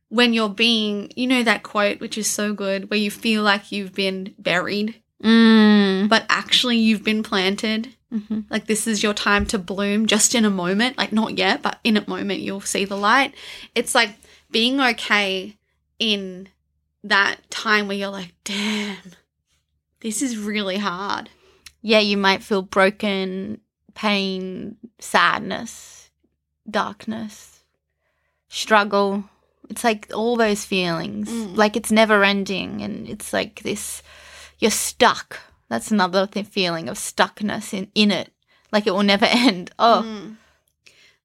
when 0.09 0.33
you're 0.33 0.49
being, 0.49 1.11
you 1.15 1.27
know, 1.27 1.43
that 1.43 1.63
quote, 1.63 1.99
which 1.99 2.17
is 2.17 2.27
so 2.27 2.53
good, 2.53 2.89
where 2.89 2.99
you 2.99 3.11
feel 3.11 3.43
like 3.43 3.71
you've 3.71 3.93
been 3.93 4.33
buried, 4.39 4.95
Mm. 5.23 6.07
but 6.07 6.25
actually 6.29 6.77
you've 6.77 7.03
been 7.03 7.23
planted. 7.23 7.93
Mhm. 8.13 8.45
Like, 8.49 8.67
this 8.67 8.87
is 8.87 9.03
your 9.03 9.13
time 9.13 9.45
to 9.47 9.57
bloom 9.59 10.05
just 10.05 10.33
in 10.33 10.45
a 10.45 10.49
moment. 10.49 10.97
Like, 10.97 11.11
not 11.11 11.37
yet, 11.37 11.61
but 11.61 11.79
in 11.83 11.97
a 11.97 12.07
moment 12.07 12.39
you'll 12.39 12.61
see 12.61 12.85
the 12.85 12.95
light. 12.95 13.33
It's 13.75 13.93
like 13.93 14.11
being 14.49 14.79
okay 14.79 15.57
in 15.99 16.47
that 17.03 17.49
time 17.49 17.87
where 17.87 17.97
you're 17.97 18.07
like, 18.09 18.33
damn, 18.45 18.97
this 19.99 20.21
is 20.21 20.37
really 20.37 20.77
hard. 20.77 21.29
Yeah, 21.87 21.99
you 21.99 22.17
might 22.17 22.43
feel 22.43 22.63
broken, 22.63 23.61
pain, 23.95 24.75
sadness, 24.99 26.09
darkness, 26.69 27.63
struggle. 28.49 29.23
It's 29.69 29.85
like 29.85 30.11
all 30.13 30.35
those 30.35 30.65
feelings. 30.65 31.29
Mm. 31.29 31.55
Like 31.55 31.77
it's 31.77 31.89
never 31.89 32.25
ending. 32.25 32.81
And 32.81 33.07
it's 33.07 33.31
like 33.31 33.61
this 33.63 34.03
you're 34.59 34.69
stuck. 34.69 35.39
That's 35.69 35.89
another 35.89 36.27
th- 36.27 36.47
feeling 36.47 36.89
of 36.89 36.97
stuckness 36.97 37.73
in, 37.73 37.89
in 37.95 38.11
it. 38.11 38.33
Like 38.69 38.85
it 38.85 38.91
will 38.91 39.03
never 39.03 39.25
end. 39.29 39.71
Oh, 39.79 40.03
Mm. 40.05 40.35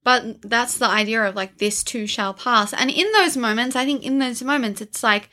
But 0.05 0.42
that's 0.42 0.79
the 0.79 0.87
idea 0.87 1.25
of 1.25 1.35
like 1.35 1.59
this 1.59 1.83
too 1.83 2.07
shall 2.07 2.35
pass. 2.35 2.72
And 2.72 2.88
in 2.88 3.11
those 3.14 3.37
moments, 3.37 3.75
I 3.75 3.85
think 3.85 4.05
in 4.05 4.20
those 4.20 4.44
moments, 4.44 4.81
it's 4.81 5.03
like 5.03 5.29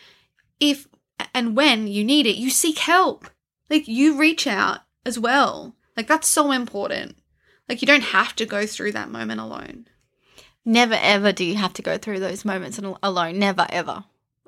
if 0.59 0.87
and 1.35 1.55
when 1.55 1.85
you 1.85 2.03
need 2.03 2.25
it, 2.25 2.35
you 2.37 2.49
seek 2.49 2.79
help. 2.79 3.29
Like 3.69 3.87
you 3.87 4.17
reach 4.17 4.47
out 4.47 4.79
as 5.09 5.19
well. 5.19 5.75
Like 5.97 6.07
that's 6.07 6.29
so 6.29 6.51
important. 6.51 7.17
Like 7.67 7.81
you 7.81 7.85
don't 7.85 8.15
have 8.17 8.33
to 8.37 8.45
go 8.45 8.65
through 8.65 8.93
that 8.93 9.11
moment 9.11 9.41
alone. 9.41 9.87
never 10.63 10.97
ever 11.01 11.31
do 11.33 11.43
you 11.43 11.55
have 11.55 11.73
to 11.73 11.81
go 11.81 11.97
through 11.97 12.19
those 12.21 12.45
moments 12.45 12.79
alone. 13.03 13.37
Never 13.39 13.65
ever. 13.69 14.05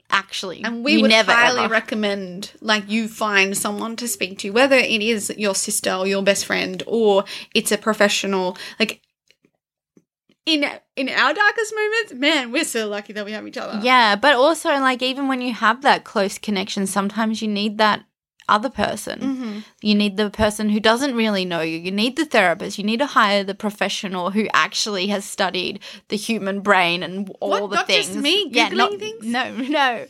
Actually. 0.09 0.61
And 0.63 0.83
we 0.83 1.01
would 1.01 1.09
never 1.09 1.31
highly 1.31 1.65
ever. 1.65 1.71
recommend 1.71 2.51
like 2.61 2.89
you 2.89 3.07
find 3.07 3.57
someone 3.57 3.95
to 3.97 4.07
speak 4.07 4.39
to, 4.39 4.49
whether 4.51 4.75
it 4.75 5.01
is 5.01 5.33
your 5.37 5.55
sister 5.55 5.91
or 5.93 6.05
your 6.07 6.23
best 6.23 6.45
friend 6.45 6.83
or 6.87 7.25
it's 7.55 7.71
a 7.71 7.77
professional. 7.77 8.57
Like 8.79 9.01
in 10.45 10.65
in 10.95 11.09
our 11.09 11.33
darkest 11.33 11.73
moments, 11.75 12.13
man, 12.13 12.51
we're 12.51 12.65
so 12.65 12.87
lucky 12.87 13.13
that 13.13 13.25
we 13.25 13.31
have 13.31 13.47
each 13.47 13.57
other. 13.57 13.79
Yeah, 13.83 14.15
but 14.15 14.35
also 14.35 14.69
like 14.69 15.01
even 15.01 15.27
when 15.27 15.41
you 15.41 15.53
have 15.53 15.81
that 15.83 16.03
close 16.03 16.37
connection, 16.37 16.87
sometimes 16.87 17.41
you 17.41 17.47
need 17.47 17.77
that 17.77 18.03
other 18.51 18.69
person. 18.69 19.19
hmm 19.21 19.59
You 19.81 19.95
need 19.95 20.17
the 20.17 20.29
person 20.29 20.69
who 20.69 20.79
doesn't 20.79 21.15
really 21.15 21.45
know 21.45 21.61
you. 21.61 21.77
You 21.77 21.91
need 21.91 22.15
the 22.17 22.25
therapist. 22.25 22.77
You 22.77 22.83
need 22.83 22.99
to 22.99 23.05
hire 23.05 23.43
the 23.43 23.55
professional 23.55 24.31
who 24.31 24.47
actually 24.53 25.07
has 25.07 25.23
studied 25.25 25.79
the 26.09 26.17
human 26.17 26.59
brain 26.61 27.01
and 27.03 27.29
all 27.39 27.49
What? 27.49 27.69
the 27.69 27.75
Not 27.77 27.87
things. 27.87 28.07
Not 28.09 28.13
just 28.13 28.23
me 28.23 28.47
yeah, 28.51 28.69
not, 28.69 28.91
things? 28.99 29.25
No, 29.25 29.43
no, 29.79 30.05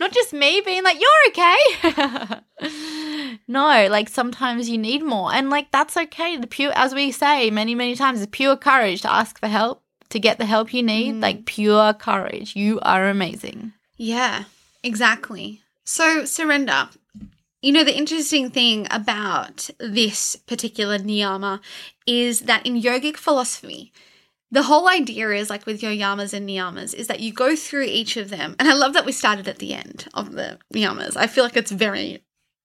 not 0.00 0.12
just 0.12 0.32
me 0.32 0.60
being 0.64 0.84
like 0.84 0.98
you're 1.04 1.24
okay. 1.30 2.40
no, 3.48 3.88
like 3.90 4.08
sometimes 4.08 4.68
you 4.68 4.78
need 4.78 5.02
more, 5.02 5.32
and 5.32 5.50
like 5.50 5.70
that's 5.70 5.96
okay. 5.96 6.36
The 6.36 6.46
pure, 6.46 6.72
as 6.74 6.94
we 6.94 7.10
say 7.12 7.50
many 7.50 7.74
many 7.74 7.94
times, 7.94 8.20
the 8.20 8.26
pure 8.26 8.56
courage 8.56 9.02
to 9.02 9.10
ask 9.12 9.38
for 9.38 9.48
help 9.48 9.82
to 10.10 10.18
get 10.18 10.38
the 10.38 10.46
help 10.46 10.72
you 10.74 10.82
need. 10.82 11.14
Mm. 11.16 11.22
Like 11.22 11.46
pure 11.46 11.92
courage. 11.94 12.56
You 12.56 12.78
are 12.82 13.08
amazing. 13.08 13.72
Yeah, 13.96 14.44
exactly. 14.82 15.60
So, 15.84 16.24
surrender. 16.24 16.88
You 17.60 17.72
know, 17.72 17.82
the 17.82 17.96
interesting 17.96 18.50
thing 18.50 18.86
about 18.88 19.68
this 19.80 20.36
particular 20.36 20.96
niyama 20.98 21.60
is 22.06 22.42
that 22.42 22.64
in 22.64 22.80
yogic 22.80 23.16
philosophy, 23.16 23.92
the 24.50 24.62
whole 24.62 24.88
idea 24.88 25.30
is 25.30 25.50
like 25.50 25.66
with 25.66 25.82
your 25.82 25.90
yamas 25.90 26.32
and 26.32 26.48
niyamas 26.48 26.94
is 26.94 27.08
that 27.08 27.18
you 27.18 27.32
go 27.32 27.56
through 27.56 27.82
each 27.82 28.16
of 28.16 28.30
them. 28.30 28.54
And 28.60 28.68
I 28.68 28.74
love 28.74 28.94
that 28.94 29.04
we 29.04 29.10
started 29.10 29.48
at 29.48 29.58
the 29.58 29.74
end 29.74 30.06
of 30.14 30.32
the 30.32 30.58
niyamas. 30.72 31.16
I 31.16 31.26
feel 31.26 31.42
like 31.42 31.56
it's 31.56 31.72
very 31.72 32.22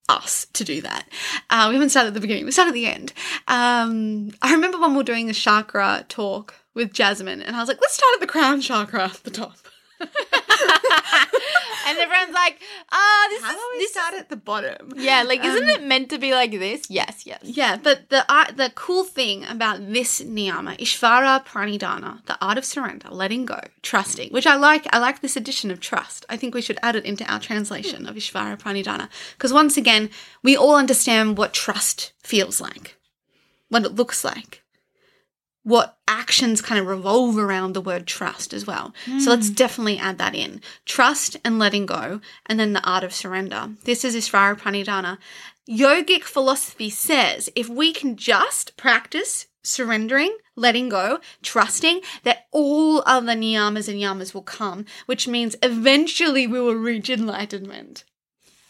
us 0.08 0.46
to 0.52 0.62
do 0.62 0.80
that. 0.82 1.08
Uh, 1.50 1.66
we 1.68 1.74
haven't 1.74 1.90
started 1.90 2.08
at 2.08 2.14
the 2.14 2.20
beginning, 2.20 2.44
we 2.44 2.52
started 2.52 2.70
at 2.70 2.74
the 2.74 2.86
end. 2.86 3.12
Um, 3.48 4.30
I 4.42 4.52
remember 4.52 4.78
when 4.78 4.92
we 4.92 4.98
were 4.98 5.02
doing 5.02 5.26
the 5.26 5.32
chakra 5.32 6.04
talk 6.08 6.54
with 6.74 6.92
Jasmine, 6.92 7.42
and 7.42 7.56
I 7.56 7.58
was 7.58 7.68
like, 7.68 7.80
let's 7.80 7.94
start 7.94 8.14
at 8.14 8.20
the 8.20 8.26
crown 8.26 8.60
chakra 8.60 9.04
at 9.04 9.24
the 9.24 9.30
top. 9.30 9.56
and 11.86 11.98
everyone's 11.98 12.34
like, 12.34 12.60
ah, 12.92 13.26
this 13.30 13.42
How 13.42 13.50
is 13.52 13.62
we 13.72 13.78
this 13.78 13.92
start 13.92 14.14
at 14.14 14.28
the 14.28 14.36
bottom? 14.36 14.92
Yeah, 14.96 15.22
like 15.22 15.44
isn't 15.44 15.62
Um, 15.62 15.68
it 15.68 15.82
meant 15.84 16.10
to 16.10 16.18
be 16.18 16.32
like 16.32 16.50
this? 16.52 16.88
Yes, 16.90 17.26
yes. 17.26 17.40
Yeah, 17.44 17.76
but 17.76 18.08
the 18.10 18.24
art, 18.32 18.56
the 18.56 18.70
cool 18.74 19.04
thing 19.04 19.44
about 19.44 19.92
this 19.92 20.20
niyama, 20.20 20.76
Ishvara 20.78 21.44
Pranidhana, 21.46 22.24
the 22.26 22.36
art 22.40 22.58
of 22.58 22.64
surrender, 22.64 23.08
letting 23.10 23.44
go, 23.44 23.60
trusting, 23.82 24.30
which 24.30 24.46
I 24.46 24.56
like. 24.56 24.86
I 24.92 24.98
like 24.98 25.20
this 25.20 25.36
addition 25.36 25.70
of 25.70 25.80
trust. 25.80 26.26
I 26.28 26.36
think 26.36 26.54
we 26.54 26.62
should 26.62 26.78
add 26.82 26.96
it 26.96 27.04
into 27.04 27.24
our 27.32 27.38
translation 27.40 28.06
of 28.06 28.16
Ishvara 28.16 28.58
Pranidhana 28.60 29.08
because 29.36 29.52
once 29.52 29.76
again, 29.76 30.10
we 30.42 30.56
all 30.56 30.74
understand 30.76 31.38
what 31.38 31.52
trust 31.52 32.12
feels 32.22 32.60
like, 32.60 32.96
what 33.68 33.84
it 33.84 33.94
looks 33.94 34.24
like. 34.24 34.62
What 35.64 35.98
actions 36.06 36.62
kind 36.62 36.80
of 36.80 36.86
revolve 36.86 37.36
around 37.36 37.72
the 37.72 37.80
word 37.80 38.06
trust 38.06 38.54
as 38.54 38.66
well. 38.66 38.94
So 39.18 39.30
let's 39.30 39.48
hmm. 39.48 39.54
definitely 39.54 39.98
add 39.98 40.18
that 40.18 40.34
in. 40.34 40.60
Trust 40.84 41.36
and 41.44 41.58
letting 41.58 41.86
go, 41.86 42.20
and 42.46 42.58
then 42.58 42.72
the 42.72 42.88
art 42.88 43.04
of 43.04 43.12
surrender. 43.12 43.70
This 43.84 44.04
is 44.04 44.14
Ishvara 44.14 44.58
Pranidhana. 44.58 45.18
Yogic 45.68 46.22
philosophy 46.22 46.90
says 46.90 47.50
if 47.54 47.68
we 47.68 47.92
can 47.92 48.16
just 48.16 48.76
practice 48.76 49.46
surrendering, 49.62 50.36
letting 50.56 50.88
go, 50.88 51.18
trusting 51.42 52.00
that 52.22 52.46
all 52.52 53.02
other 53.06 53.32
niyamas 53.32 53.88
and 53.88 54.00
yamas 54.00 54.34
will 54.34 54.42
come, 54.42 54.84
which 55.06 55.26
means 55.26 55.56
eventually 55.62 56.46
we 56.46 56.60
will 56.60 56.74
reach 56.74 57.10
enlightenment. 57.10 58.04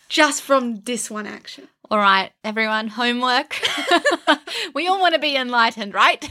Just 0.08 0.42
from 0.42 0.80
this 0.82 1.10
one 1.10 1.26
action. 1.26 1.68
All 1.90 1.98
right, 1.98 2.32
everyone, 2.42 2.88
homework. 2.88 3.60
we 4.74 4.88
all 4.88 5.00
want 5.00 5.14
to 5.14 5.20
be 5.20 5.36
enlightened, 5.36 5.92
right? 5.92 6.24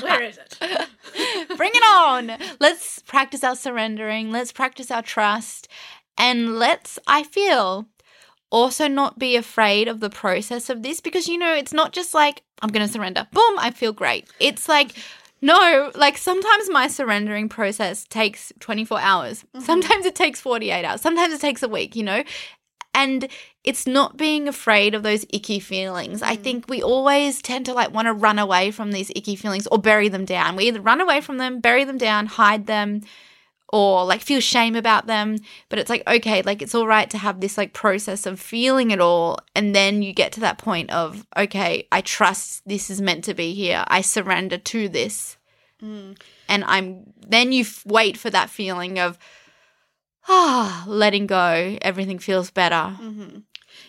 Where 0.00 0.22
is 0.22 0.38
it? 0.38 0.58
Bring 1.56 1.70
it 1.74 1.82
on. 1.82 2.32
Let's 2.60 2.98
practice 3.00 3.42
our 3.42 3.56
surrendering. 3.56 4.30
Let's 4.30 4.52
practice 4.52 4.90
our 4.90 5.00
trust. 5.00 5.68
And 6.18 6.58
let's, 6.58 6.98
I 7.06 7.22
feel, 7.22 7.86
also 8.50 8.86
not 8.86 9.18
be 9.18 9.34
afraid 9.34 9.88
of 9.88 10.00
the 10.00 10.10
process 10.10 10.68
of 10.68 10.82
this 10.82 11.00
because, 11.00 11.26
you 11.26 11.38
know, 11.38 11.54
it's 11.54 11.72
not 11.72 11.92
just 11.92 12.12
like, 12.12 12.42
I'm 12.60 12.68
going 12.68 12.86
to 12.86 12.92
surrender. 12.92 13.26
Boom, 13.32 13.58
I 13.58 13.70
feel 13.70 13.94
great. 13.94 14.28
It's 14.40 14.68
like, 14.68 14.94
no, 15.40 15.90
like 15.94 16.18
sometimes 16.18 16.68
my 16.70 16.86
surrendering 16.86 17.48
process 17.48 18.04
takes 18.04 18.52
24 18.60 19.00
hours. 19.00 19.42
Mm-hmm. 19.42 19.60
Sometimes 19.60 20.04
it 20.04 20.14
takes 20.14 20.38
48 20.42 20.84
hours. 20.84 21.00
Sometimes 21.00 21.32
it 21.32 21.40
takes 21.40 21.62
a 21.62 21.68
week, 21.68 21.96
you 21.96 22.02
know? 22.02 22.22
And 22.94 23.28
it's 23.64 23.86
not 23.86 24.16
being 24.16 24.48
afraid 24.48 24.94
of 24.94 25.02
those 25.02 25.24
icky 25.30 25.60
feelings. 25.60 26.20
I 26.20 26.36
mm. 26.36 26.42
think 26.42 26.68
we 26.68 26.82
always 26.82 27.40
tend 27.40 27.66
to 27.66 27.72
like 27.72 27.92
want 27.92 28.06
to 28.06 28.12
run 28.12 28.38
away 28.38 28.70
from 28.70 28.90
these 28.90 29.10
icky 29.14 29.36
feelings 29.36 29.66
or 29.68 29.78
bury 29.78 30.08
them 30.08 30.24
down. 30.24 30.56
We 30.56 30.68
either 30.68 30.80
run 30.80 31.00
away 31.00 31.20
from 31.20 31.38
them, 31.38 31.60
bury 31.60 31.84
them 31.84 31.98
down, 31.98 32.26
hide 32.26 32.66
them, 32.66 33.02
or 33.68 34.04
like 34.04 34.20
feel 34.20 34.40
shame 34.40 34.74
about 34.74 35.06
them. 35.06 35.38
But 35.68 35.78
it's 35.78 35.88
like, 35.88 36.02
okay, 36.06 36.42
like 36.42 36.60
it's 36.60 36.74
all 36.74 36.88
right 36.88 37.08
to 37.10 37.18
have 37.18 37.40
this 37.40 37.56
like 37.56 37.72
process 37.72 38.26
of 38.26 38.40
feeling 38.40 38.90
it 38.90 39.00
all. 39.00 39.38
And 39.54 39.74
then 39.74 40.02
you 40.02 40.12
get 40.12 40.32
to 40.32 40.40
that 40.40 40.58
point 40.58 40.90
of, 40.90 41.24
okay, 41.36 41.86
I 41.92 42.00
trust 42.00 42.62
this 42.66 42.90
is 42.90 43.00
meant 43.00 43.24
to 43.24 43.34
be 43.34 43.54
here. 43.54 43.84
I 43.86 44.00
surrender 44.00 44.58
to 44.58 44.88
this. 44.88 45.36
Mm. 45.80 46.18
And 46.48 46.64
I'm 46.64 47.12
then 47.26 47.52
you 47.52 47.62
f- 47.62 47.86
wait 47.86 48.16
for 48.16 48.30
that 48.30 48.50
feeling 48.50 48.98
of 48.98 49.18
ah, 50.28 50.84
letting 50.86 51.26
go, 51.26 51.78
everything 51.82 52.18
feels 52.18 52.50
better. 52.50 52.96
Mm-hmm. 53.00 53.38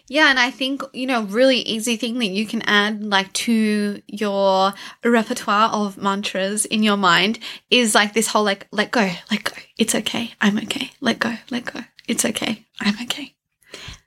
Yeah, 0.09 0.29
and 0.29 0.37
I 0.37 0.51
think, 0.51 0.83
you 0.93 1.07
know, 1.07 1.23
really 1.23 1.59
easy 1.59 1.95
thing 1.95 2.19
that 2.19 2.27
you 2.27 2.45
can 2.45 2.61
add 2.63 3.03
like 3.03 3.31
to 3.33 4.01
your 4.07 4.73
repertoire 5.03 5.69
of 5.71 5.97
mantras 5.97 6.65
in 6.65 6.83
your 6.83 6.97
mind 6.97 7.39
is 7.71 7.95
like 7.95 8.13
this 8.13 8.27
whole 8.27 8.43
like 8.43 8.67
let 8.71 8.91
go, 8.91 9.09
let 9.31 9.43
go. 9.43 9.55
It's 9.77 9.95
okay. 9.95 10.33
I'm 10.41 10.57
okay. 10.57 10.91
Let 10.99 11.19
go, 11.19 11.33
let 11.51 11.65
go. 11.65 11.79
It's 12.07 12.25
okay. 12.25 12.65
I'm 12.81 12.95
okay. 13.03 13.33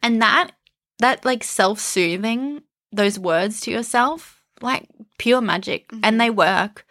And 0.02 0.20
that 0.20 0.50
that 0.98 1.24
like 1.24 1.42
self-soothing 1.42 2.62
those 2.92 3.18
words 3.18 3.60
to 3.62 3.70
yourself, 3.70 4.42
like 4.60 4.86
pure 5.18 5.40
magic 5.40 5.86
and 5.90 6.02
mm-hmm. 6.02 6.18
they 6.18 6.30
work. 6.30 6.86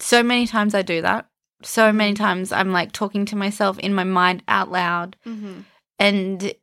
So 0.00 0.22
many 0.24 0.48
times 0.48 0.74
I 0.74 0.82
do 0.82 1.00
that. 1.02 1.28
So 1.62 1.92
many 1.92 2.12
mm-hmm. 2.12 2.24
times 2.24 2.50
I'm 2.50 2.72
like 2.72 2.90
talking 2.90 3.24
to 3.26 3.36
myself 3.36 3.78
in 3.78 3.94
my 3.94 4.04
mind 4.04 4.42
out 4.48 4.70
loud. 4.70 5.16
Mm-hmm. 5.24 5.60
And, 6.00 6.54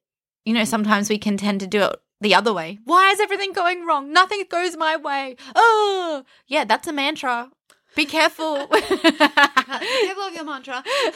you 0.49 0.55
know, 0.55 0.65
sometimes 0.65 1.11
we 1.11 1.19
can 1.19 1.37
tend 1.37 1.59
to 1.59 1.67
do 1.67 1.83
it 1.83 1.95
the 2.19 2.33
other 2.33 2.51
way. 2.51 2.79
Why 2.83 3.11
is 3.11 3.19
everything 3.19 3.53
going 3.53 3.85
wrong? 3.85 4.11
Nothing 4.11 4.43
goes 4.49 4.75
my 4.75 4.97
way. 4.97 5.35
Oh, 5.55 6.23
yeah, 6.47 6.65
that's 6.65 6.87
a 6.87 6.91
mantra. 6.91 7.51
Be 7.95 8.05
careful. 8.05 8.67
Careful 8.67 10.23
of 10.23 10.33
your 10.33 10.43
mantra. 10.45 10.83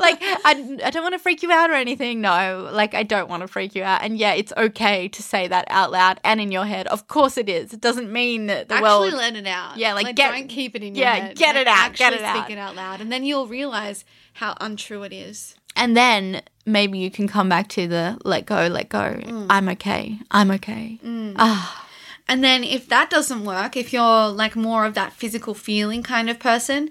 like, 0.00 0.18
I, 0.22 0.78
I 0.84 0.90
don't 0.90 1.02
want 1.02 1.14
to 1.14 1.18
freak 1.18 1.42
you 1.42 1.50
out 1.52 1.70
or 1.70 1.74
anything. 1.74 2.20
No, 2.20 2.68
like, 2.72 2.94
I 2.94 3.02
don't 3.02 3.28
want 3.28 3.42
to 3.42 3.48
freak 3.48 3.74
you 3.74 3.82
out. 3.82 4.02
And 4.02 4.16
yeah, 4.18 4.32
it's 4.32 4.52
okay 4.56 5.08
to 5.08 5.22
say 5.22 5.46
that 5.48 5.66
out 5.68 5.90
loud 5.92 6.20
and 6.24 6.40
in 6.40 6.50
your 6.50 6.64
head. 6.64 6.86
Of 6.88 7.06
course 7.08 7.36
it 7.36 7.48
is. 7.48 7.72
It 7.72 7.80
doesn't 7.80 8.12
mean 8.12 8.46
that 8.46 8.68
the 8.68 8.74
actually 8.76 9.10
world. 9.10 9.14
let 9.14 9.36
it 9.36 9.46
out. 9.46 9.76
Yeah, 9.76 9.94
like, 9.94 10.16
get- 10.16 10.32
don't 10.32 10.48
keep 10.48 10.74
it 10.74 10.82
in 10.82 10.94
your 10.94 11.04
yeah, 11.04 11.14
head. 11.14 11.36
get 11.36 11.54
Like, 11.54 11.62
it 11.62 11.68
out, 11.68 11.78
Actually 11.78 12.04
get 12.04 12.12
it 12.14 12.22
out. 12.22 12.36
speak 12.46 12.56
it 12.56 12.58
out 12.58 12.76
loud, 12.76 13.00
and 13.00 13.10
then 13.12 13.24
you'll 13.24 13.46
realize 13.48 14.04
how 14.34 14.54
untrue 14.60 15.02
it 15.02 15.12
is. 15.12 15.56
And 15.76 15.96
then 15.96 16.42
maybe 16.66 16.98
you 16.98 17.10
can 17.10 17.28
come 17.28 17.48
back 17.48 17.68
to 17.70 17.88
the 17.88 18.18
let 18.24 18.46
go, 18.46 18.66
let 18.68 18.88
go. 18.88 18.98
Mm. 18.98 19.46
I'm 19.50 19.68
okay. 19.70 20.18
I'm 20.30 20.50
okay. 20.52 20.98
Ah, 21.36 21.88
And 22.28 22.44
then 22.44 22.64
if 22.64 22.88
that 22.88 23.10
doesn't 23.10 23.44
work, 23.44 23.76
if 23.76 23.92
you're 23.92 24.28
like 24.28 24.54
more 24.56 24.84
of 24.86 24.94
that 24.94 25.12
physical 25.12 25.54
feeling 25.54 26.02
kind 26.02 26.30
of 26.30 26.38
person, 26.38 26.90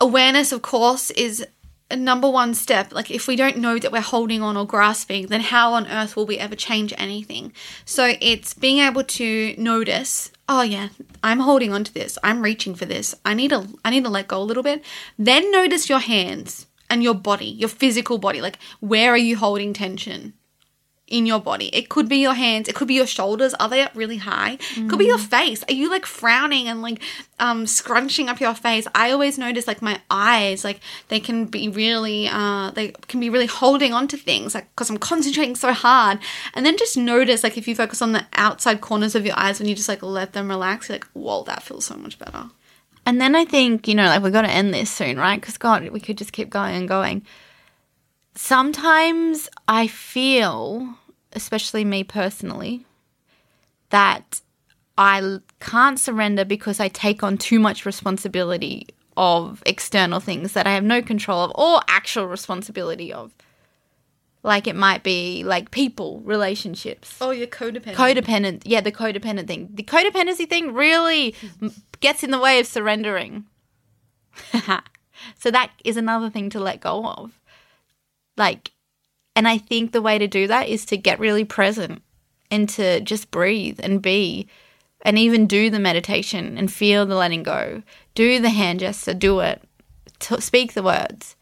awareness, 0.00 0.52
of 0.52 0.62
course, 0.62 1.10
is 1.12 1.46
a 1.90 1.96
number 1.96 2.28
one 2.28 2.54
step. 2.54 2.92
Like 2.92 3.10
if 3.10 3.28
we 3.28 3.36
don't 3.36 3.58
know 3.58 3.78
that 3.78 3.92
we're 3.92 4.00
holding 4.00 4.42
on 4.42 4.56
or 4.56 4.66
grasping, 4.66 5.26
then 5.28 5.40
how 5.40 5.74
on 5.74 5.86
earth 5.86 6.16
will 6.16 6.26
we 6.26 6.38
ever 6.38 6.56
change 6.56 6.92
anything? 6.98 7.52
So 7.84 8.14
it's 8.20 8.54
being 8.54 8.78
able 8.78 9.04
to 9.04 9.54
notice, 9.58 10.32
oh 10.48 10.62
yeah, 10.62 10.88
I'm 11.22 11.40
holding 11.40 11.72
on 11.72 11.84
to 11.84 11.94
this. 11.94 12.18
I'm 12.24 12.42
reaching 12.42 12.74
for 12.74 12.86
this. 12.86 13.14
I 13.24 13.34
need 13.34 13.50
to 13.50 13.68
I 13.84 13.90
need 13.90 14.04
to 14.04 14.10
let 14.10 14.28
go 14.28 14.40
a 14.40 14.44
little 14.44 14.62
bit. 14.62 14.82
Then 15.18 15.50
notice 15.50 15.88
your 15.88 16.00
hands 16.00 16.66
and 16.94 17.02
your 17.02 17.14
body, 17.14 17.46
your 17.46 17.68
physical 17.68 18.18
body. 18.18 18.40
Like 18.40 18.58
where 18.80 19.10
are 19.10 19.24
you 19.28 19.36
holding 19.36 19.72
tension? 19.74 20.34
in 21.06 21.26
your 21.26 21.38
body. 21.38 21.68
It 21.74 21.90
could 21.90 22.08
be 22.08 22.16
your 22.16 22.32
hands, 22.32 22.66
it 22.66 22.74
could 22.74 22.88
be 22.88 22.94
your 22.94 23.06
shoulders. 23.06 23.52
Are 23.60 23.68
they 23.68 23.82
up 23.82 23.92
really 23.94 24.16
high? 24.16 24.56
It 24.74 24.88
could 24.88 24.98
be 24.98 25.04
your 25.04 25.18
face. 25.18 25.62
Are 25.68 25.74
you 25.74 25.90
like 25.90 26.06
frowning 26.06 26.66
and 26.66 26.80
like 26.80 27.02
um 27.38 27.66
scrunching 27.66 28.30
up 28.30 28.40
your 28.40 28.54
face? 28.54 28.86
I 28.94 29.10
always 29.10 29.36
notice 29.36 29.66
like 29.66 29.82
my 29.82 30.00
eyes, 30.10 30.64
like 30.64 30.80
they 31.08 31.20
can 31.20 31.44
be 31.44 31.68
really 31.68 32.26
uh 32.26 32.70
they 32.70 32.88
can 33.06 33.20
be 33.20 33.28
really 33.28 33.46
holding 33.46 33.92
on 33.92 34.08
to 34.08 34.16
things 34.16 34.54
like 34.54 34.66
because 34.70 34.88
I'm 34.88 34.96
concentrating 34.96 35.56
so 35.56 35.74
hard. 35.74 36.20
And 36.54 36.64
then 36.64 36.78
just 36.78 36.96
notice 36.96 37.44
like 37.44 37.58
if 37.58 37.68
you 37.68 37.74
focus 37.74 38.00
on 38.00 38.12
the 38.12 38.24
outside 38.32 38.80
corners 38.80 39.14
of 39.14 39.26
your 39.26 39.38
eyes 39.38 39.58
when 39.58 39.68
you 39.68 39.74
just 39.74 39.90
like 39.90 40.02
let 40.02 40.32
them 40.32 40.48
relax, 40.48 40.88
you're 40.88 40.96
like, 40.96 41.08
whoa, 41.12 41.44
that 41.44 41.62
feels 41.62 41.84
so 41.84 41.96
much 41.96 42.18
better. 42.18 42.46
And 43.06 43.20
then 43.20 43.34
I 43.34 43.44
think, 43.44 43.86
you 43.86 43.94
know, 43.94 44.06
like 44.06 44.22
we've 44.22 44.32
got 44.32 44.42
to 44.42 44.50
end 44.50 44.72
this 44.72 44.90
soon, 44.90 45.18
right? 45.18 45.40
Because 45.40 45.58
God, 45.58 45.88
we 45.90 46.00
could 46.00 46.18
just 46.18 46.32
keep 46.32 46.50
going 46.50 46.74
and 46.74 46.88
going. 46.88 47.22
Sometimes 48.34 49.48
I 49.68 49.86
feel, 49.86 50.94
especially 51.32 51.84
me 51.84 52.02
personally, 52.02 52.86
that 53.90 54.40
I 54.96 55.38
can't 55.60 55.98
surrender 55.98 56.44
because 56.44 56.80
I 56.80 56.88
take 56.88 57.22
on 57.22 57.36
too 57.36 57.58
much 57.58 57.84
responsibility 57.84 58.88
of 59.16 59.62
external 59.66 60.20
things 60.20 60.52
that 60.52 60.66
I 60.66 60.74
have 60.74 60.84
no 60.84 61.02
control 61.02 61.44
of 61.44 61.52
or 61.54 61.80
actual 61.88 62.26
responsibility 62.26 63.12
of. 63.12 63.32
Like 64.44 64.66
it 64.66 64.76
might 64.76 65.02
be 65.02 65.42
like 65.42 65.70
people, 65.70 66.20
relationships. 66.20 67.16
Oh, 67.20 67.30
you're 67.30 67.46
codependent. 67.46 67.94
codependent 67.94 68.62
yeah 68.64 68.82
the 68.82 68.92
codependent 68.92 69.48
thing. 69.48 69.70
The 69.72 69.82
codependency 69.82 70.48
thing 70.48 70.74
really 70.74 71.34
gets 72.00 72.22
in 72.22 72.30
the 72.30 72.38
way 72.38 72.60
of 72.60 72.66
surrendering. 72.66 73.46
So 75.38 75.50
that 75.52 75.70
is 75.84 75.96
another 75.96 76.28
thing 76.28 76.50
to 76.50 76.60
let 76.60 76.80
go 76.80 77.06
of. 77.06 77.40
Like 78.36 78.72
and 79.36 79.48
i 79.48 79.56
think 79.56 79.92
the 79.92 80.02
way 80.02 80.18
to 80.18 80.28
do 80.28 80.46
that 80.46 80.68
is 80.68 80.84
to 80.86 80.96
get 80.96 81.18
really 81.18 81.44
present 81.44 82.02
and 82.50 82.68
to 82.68 83.00
just 83.00 83.30
breathe 83.30 83.80
and 83.82 84.02
be 84.02 84.48
and 85.02 85.18
even 85.18 85.46
do 85.46 85.70
the 85.70 85.78
meditation 85.78 86.58
and 86.58 86.72
feel 86.72 87.06
the 87.06 87.14
letting 87.14 87.42
go. 87.42 87.82
Do 88.14 88.40
the 88.40 88.50
hand 88.50 88.80
gesture 88.80 89.14
do 89.14 89.40
it. 89.40 89.62
T- 90.18 90.40
speak 90.40 90.74
the 90.74 90.82
words 90.82 91.36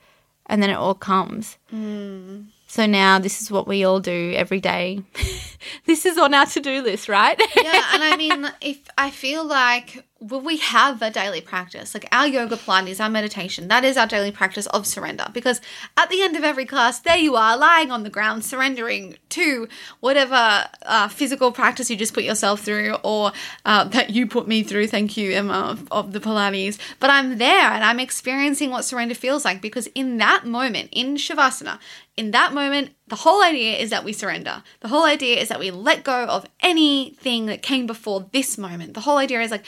and 0.47 0.62
then 0.62 0.71
it 0.71 0.75
all 0.75 0.95
comes 0.95 1.57
mm. 1.73 2.47
So 2.73 2.87
now 2.87 3.19
this 3.19 3.43
is 3.43 3.51
what 3.51 3.69
we 3.69 3.85
all 3.85 4.01
do 4.01 4.33
every 4.35 4.59
day. 4.59 5.03
this 5.85 6.07
is 6.07 6.17
on 6.17 6.33
our 6.33 6.47
to-do 6.47 6.81
list, 6.81 7.07
right? 7.07 7.39
yeah, 7.55 7.83
and 7.93 8.03
I 8.03 8.17
mean, 8.17 8.51
if 8.63 8.79
I 8.97 9.11
feel 9.11 9.45
like 9.45 10.07
well, 10.23 10.41
we 10.41 10.59
have 10.59 11.03
a 11.03 11.11
daily 11.11 11.41
practice, 11.41 11.95
like 11.95 12.07
our 12.13 12.29
yoga 12.29 12.57
plan 12.57 12.87
is 12.87 13.01
our 13.01 13.11
meditation, 13.11 13.67
that 13.69 13.85
is 13.85 13.97
our 13.97 14.07
daily 14.07 14.31
practice 14.31 14.67
of 14.69 14.87
surrender. 14.87 15.27
Because 15.33 15.61
at 15.97 16.11
the 16.11 16.23
end 16.23 16.37
of 16.37 16.45
every 16.45 16.65
class, 16.65 17.01
there 17.01 17.17
you 17.17 17.35
are, 17.35 17.57
lying 17.57 17.91
on 17.91 18.05
the 18.05 18.11
ground, 18.11 18.45
surrendering 18.45 19.17
to 19.31 19.69
whatever 19.99 20.67
uh, 20.87 21.09
physical 21.09 21.51
practice 21.51 21.91
you 21.91 21.97
just 21.97 22.15
put 22.15 22.23
yourself 22.23 22.61
through, 22.61 22.95
or 23.03 23.33
uh, 23.65 23.83
that 23.85 24.11
you 24.11 24.29
put 24.29 24.47
me 24.47 24.63
through. 24.63 24.87
Thank 24.87 25.17
you, 25.17 25.33
Emma, 25.33 25.55
of, 25.55 25.89
of 25.91 26.13
the 26.13 26.21
Pilates. 26.21 26.79
But 27.01 27.11
I'm 27.11 27.39
there 27.39 27.73
and 27.73 27.83
I'm 27.83 27.99
experiencing 27.99 28.71
what 28.71 28.85
surrender 28.85 29.17
feels 29.17 29.45
like 29.45 29.61
because 29.61 29.89
in 29.89 30.19
that 30.19 30.47
moment, 30.47 30.91
in 30.93 31.17
Shavasana, 31.17 31.81
in 32.16 32.31
that 32.33 32.53
moment, 32.53 32.90
the 33.09 33.16
whole 33.16 33.42
idea 33.42 33.79
is 33.79 33.90
that 33.90 34.05
we 34.05 34.12
surrender. 34.12 34.62
The 34.81 34.88
whole 34.88 35.05
idea 35.05 35.40
is 35.40 35.48
that 35.48 35.61
we 35.61 35.70
let 35.70 36.05
go 36.05 36.25
of 36.25 36.46
anything 36.61 37.46
that 37.46 37.62
came 37.62 37.87
before 37.87 38.29
this 38.33 38.59
moment. 38.59 38.94
The 38.94 39.01
whole 39.01 39.16
idea 39.16 39.40
is 39.40 39.51
like, 39.51 39.64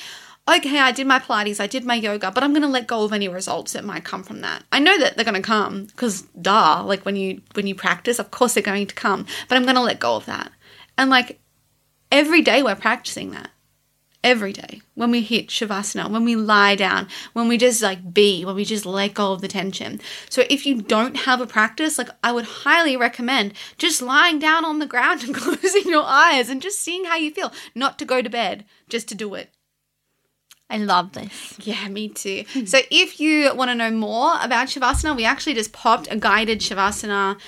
okay, 0.46 0.78
I 0.78 0.92
did 0.92 1.06
my 1.06 1.18
Pilates, 1.18 1.58
I 1.58 1.66
did 1.66 1.84
my 1.84 1.94
yoga, 1.94 2.30
but 2.30 2.42
I'm 2.42 2.52
going 2.52 2.62
to 2.62 2.68
let 2.68 2.86
go 2.86 3.04
of 3.04 3.14
any 3.14 3.28
results 3.28 3.72
that 3.72 3.84
might 3.84 4.04
come 4.04 4.22
from 4.22 4.42
that. 4.42 4.62
I 4.70 4.78
know 4.78 4.98
that 4.98 5.16
they're 5.16 5.24
going 5.24 5.34
to 5.34 5.42
come 5.42 5.86
because 5.86 6.22
duh, 6.40 6.82
like 6.84 7.04
when 7.06 7.16
you 7.16 7.40
when 7.54 7.66
you 7.66 7.74
practice, 7.74 8.18
of 8.18 8.30
course 8.30 8.54
they're 8.54 8.62
going 8.62 8.86
to 8.86 8.94
come, 8.94 9.26
but 9.48 9.56
I'm 9.56 9.64
going 9.64 9.76
to 9.76 9.80
let 9.80 10.00
go 10.00 10.16
of 10.16 10.26
that. 10.26 10.52
And 10.98 11.08
like 11.08 11.40
every 12.12 12.42
day 12.42 12.62
we're 12.62 12.74
practicing 12.74 13.30
that 13.30 13.50
every 14.24 14.52
day 14.52 14.80
when 14.94 15.10
we 15.10 15.20
hit 15.20 15.48
shavasana, 15.48 16.10
when 16.10 16.24
we 16.24 16.34
lie 16.34 16.74
down, 16.74 17.06
when 17.34 17.46
we 17.46 17.58
just 17.58 17.82
like 17.82 18.12
be, 18.12 18.44
when 18.44 18.56
we 18.56 18.64
just 18.64 18.86
let 18.86 19.14
go 19.14 19.32
of 19.32 19.42
the 19.42 19.48
tension. 19.48 20.00
So 20.28 20.44
if 20.50 20.66
you 20.66 20.82
don't 20.82 21.18
have 21.18 21.40
a 21.40 21.46
practice, 21.46 21.98
like 21.98 22.08
I 22.24 22.32
would 22.32 22.46
highly 22.46 22.96
recommend 22.96 23.52
just 23.78 24.02
lying 24.02 24.38
down 24.38 24.64
on 24.64 24.78
the 24.78 24.86
ground 24.86 25.22
and 25.22 25.34
closing 25.34 25.84
your 25.88 26.04
eyes 26.04 26.48
and 26.48 26.62
just 26.62 26.80
seeing 26.80 27.04
how 27.04 27.16
you 27.16 27.30
feel, 27.30 27.52
not 27.74 27.98
to 28.00 28.04
go 28.04 28.22
to 28.22 28.30
bed, 28.30 28.64
just 28.88 29.06
to 29.08 29.14
do 29.14 29.34
it. 29.34 29.50
I 30.70 30.78
love 30.78 31.12
this. 31.12 31.58
Yeah, 31.62 31.86
me 31.88 32.08
too. 32.08 32.44
So 32.64 32.78
if 32.90 33.20
you 33.20 33.54
want 33.54 33.70
to 33.70 33.74
know 33.74 33.90
more 33.90 34.32
about 34.40 34.68
Shavasana, 34.68 35.14
we 35.14 35.24
actually 35.24 35.54
just 35.54 35.72
popped 35.72 36.10
a 36.10 36.16
guided 36.16 36.60
Shavasana 36.60 37.38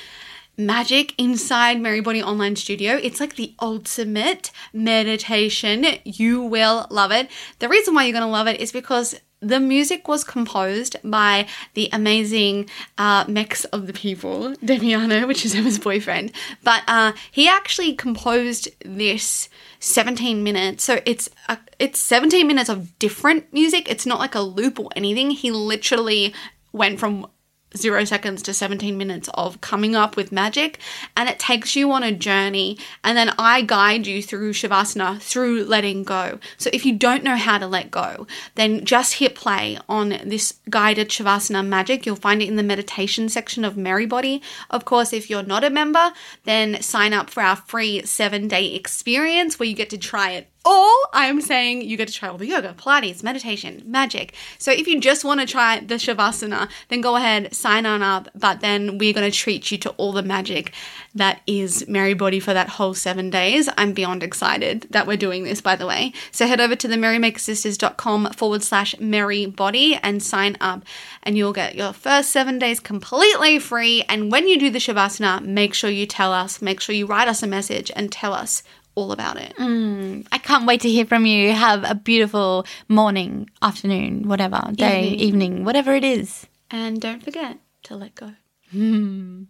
magic 0.57 1.15
inside 1.19 1.81
Merry 1.81 2.01
Body 2.01 2.23
Online 2.23 2.57
Studio. 2.57 2.95
It's 2.95 3.21
like 3.21 3.37
the 3.37 3.55
ultimate 3.61 4.51
meditation. 4.73 5.87
You 6.05 6.43
will 6.43 6.87
love 6.91 7.13
it. 7.13 7.31
The 7.59 7.69
reason 7.69 7.95
why 7.95 8.05
you're 8.05 8.13
going 8.13 8.23
to 8.23 8.29
love 8.29 8.47
it 8.47 8.61
is 8.61 8.73
because 8.73 9.21
the 9.41 9.61
music 9.61 10.09
was 10.09 10.25
composed 10.25 10.97
by 11.05 11.47
the 11.75 11.89
amazing 11.93 12.69
uh, 12.97 13.25
Mex 13.29 13.65
of 13.67 13.87
the 13.87 13.93
People, 13.93 14.55
Demiano, 14.65 15.27
which 15.27 15.45
is 15.45 15.55
Emma's 15.55 15.79
boyfriend. 15.79 16.33
But 16.65 16.83
uh, 16.89 17.13
he 17.31 17.49
actually 17.49 17.95
composed 17.95 18.69
this 18.85 19.49
17 19.81 20.43
minutes. 20.43 20.85
So 20.85 21.01
it's 21.05 21.29
a, 21.49 21.59
it's 21.79 22.01
17 22.01 22.47
minutes 22.47 22.71
of 22.71 22.99
different 22.99 23.53
music. 23.53 23.91
It's 23.91 24.07
not 24.07 24.19
like 24.19 24.35
a 24.35 24.41
loop 24.41 24.81
or 24.81 24.89
anything. 24.97 25.31
He 25.31 25.51
literally 25.51 26.35
went 26.73 26.99
from 26.99 27.27
zero 27.77 28.05
seconds 28.05 28.43
to 28.43 28.55
17 28.55 28.97
minutes 28.97 29.29
of 29.35 29.61
coming 29.61 29.97
up 29.97 30.17
with 30.17 30.33
magic 30.33 30.79
and 31.17 31.29
it 31.29 31.39
takes 31.39 31.77
you 31.77 31.91
on 31.93 32.03
a 32.03 32.13
journey 32.13 32.79
and 33.03 33.17
then 33.17 33.33
I 33.39 33.63
guide 33.63 34.07
you 34.07 34.23
through 34.23 34.53
Shavasana 34.53 35.21
through 35.21 35.65
letting 35.65 36.05
go. 36.05 36.39
So 36.57 36.71
if 36.73 36.85
you 36.85 36.97
don't 36.97 37.25
know 37.25 37.37
how 37.37 37.59
to 37.59 37.67
let 37.67 37.91
go, 37.91 38.27
then 38.55 38.85
just 38.85 39.15
hit 39.15 39.35
play 39.35 39.79
on 39.89 40.11
this 40.25 40.55
guided 40.71 41.09
Shavasana 41.09 41.67
magic. 41.67 42.07
You'll 42.07 42.17
find 42.17 42.43
it 42.43 42.49
in 42.49 42.57
the 42.57 42.63
meditation 42.63 43.29
section 43.29 43.65
of 43.65 43.75
Merrybody. 43.75 44.43
Of 44.71 44.85
course, 44.85 45.13
if 45.13 45.29
you're 45.29 45.43
not 45.43 45.65
a 45.65 45.71
member, 45.71 46.13
then 46.45 46.81
sign 46.83 47.13
up 47.13 47.31
for 47.31 47.43
our 47.43 47.57
free 47.57 48.05
seven 48.05 48.49
day 48.49 48.75
experience 48.75 49.59
where 49.59 49.69
you 49.69 49.75
get 49.75 49.91
to 49.91 49.99
try 49.99 50.31
it 50.33 50.49
Or 50.67 50.91
I'm 51.13 51.41
saying 51.41 51.83
you 51.83 51.97
get 51.97 52.09
to 52.09 52.15
try 52.15 52.29
all 52.29 52.39
the 52.39 52.49
yoga, 52.49 52.75
Pilates, 52.77 53.23
meditation, 53.23 53.85
magic. 53.87 54.35
So 54.59 54.73
if 54.73 54.89
you 54.89 55.01
just 55.01 55.25
want 55.25 55.39
to 55.39 55.47
try 55.47 55.79
the 55.79 55.95
Shavasana, 55.95 56.69
then 56.89 57.01
go 57.01 57.15
ahead, 57.15 57.55
sign 57.55 57.87
on 57.87 58.03
up. 58.03 58.29
But 58.35 58.61
then 58.61 58.99
we're 58.99 59.13
going 59.13 59.31
to 59.31 59.37
treat 59.37 59.71
you 59.71 59.79
to 59.79 59.91
all 59.91 60.11
the 60.11 60.25
magic 60.25 60.73
that 61.15 61.41
is 61.47 61.87
Merry 61.87 62.15
Body 62.15 62.41
for 62.41 62.53
that 62.53 62.69
whole 62.69 62.95
seven 62.95 63.31
days. 63.31 63.69
I'm 63.79 63.93
beyond 63.93 64.25
excited 64.25 64.89
that 64.91 65.07
we're 65.07 65.17
doing 65.17 65.45
this, 65.45 65.61
by 65.61 65.77
the 65.77 65.87
way. 65.87 66.13
So 66.33 66.49
head 66.49 66.61
over 66.61 66.75
to 66.75 66.89
the 66.89 66.97
merrymakersisters.com 66.97 68.33
forward 68.33 68.65
slash 68.65 68.99
merry 68.99 69.47
body 69.47 70.01
and 70.03 70.21
sign 70.21 70.57
up, 70.61 70.83
and 71.23 71.39
you'll 71.39 71.53
get 71.53 71.77
your 71.77 71.93
first 71.93 72.31
seven 72.31 72.59
days 72.59 72.81
completely 72.81 73.61
free. 73.61 74.03
And 74.09 74.33
when 74.33 74.49
you 74.49 74.59
do 74.59 74.71
the 74.71 74.81
Shavasana, 74.81 75.45
make 75.45 75.75
sure 75.75 75.91
you 75.91 76.07
tell 76.07 76.33
us, 76.33 76.61
make 76.61 76.81
sure 76.81 76.95
you 76.95 77.07
write 77.07 77.29
us 77.29 77.45
a 77.45 77.47
message 77.47 77.93
and 77.95 78.11
tell 78.11 78.33
us 78.33 78.65
all 78.97 79.13
about 79.13 79.37
it. 79.37 79.55
Mm, 79.57 80.27
I 80.33 80.39
can't 80.39 80.67
wait 80.67 80.81
to 80.81 80.89
hear 80.91 81.07
from 81.07 81.25
you. 81.27 81.53
Have 81.53 81.85
a 81.85 81.95
beautiful 81.95 82.67
morning, 82.89 83.49
afternoon, 83.63 84.27
whatever, 84.27 84.61
day, 84.73 85.05
Evening. 85.11 85.21
evening, 85.21 85.65
whatever 85.65 85.95
it 85.95 86.03
is. 86.05 86.47
And 86.71 87.01
don't 87.01 87.23
forget 87.23 87.59
to 87.85 87.95
let 87.97 88.15
go. 88.17 88.33
Hmm. 88.73 89.45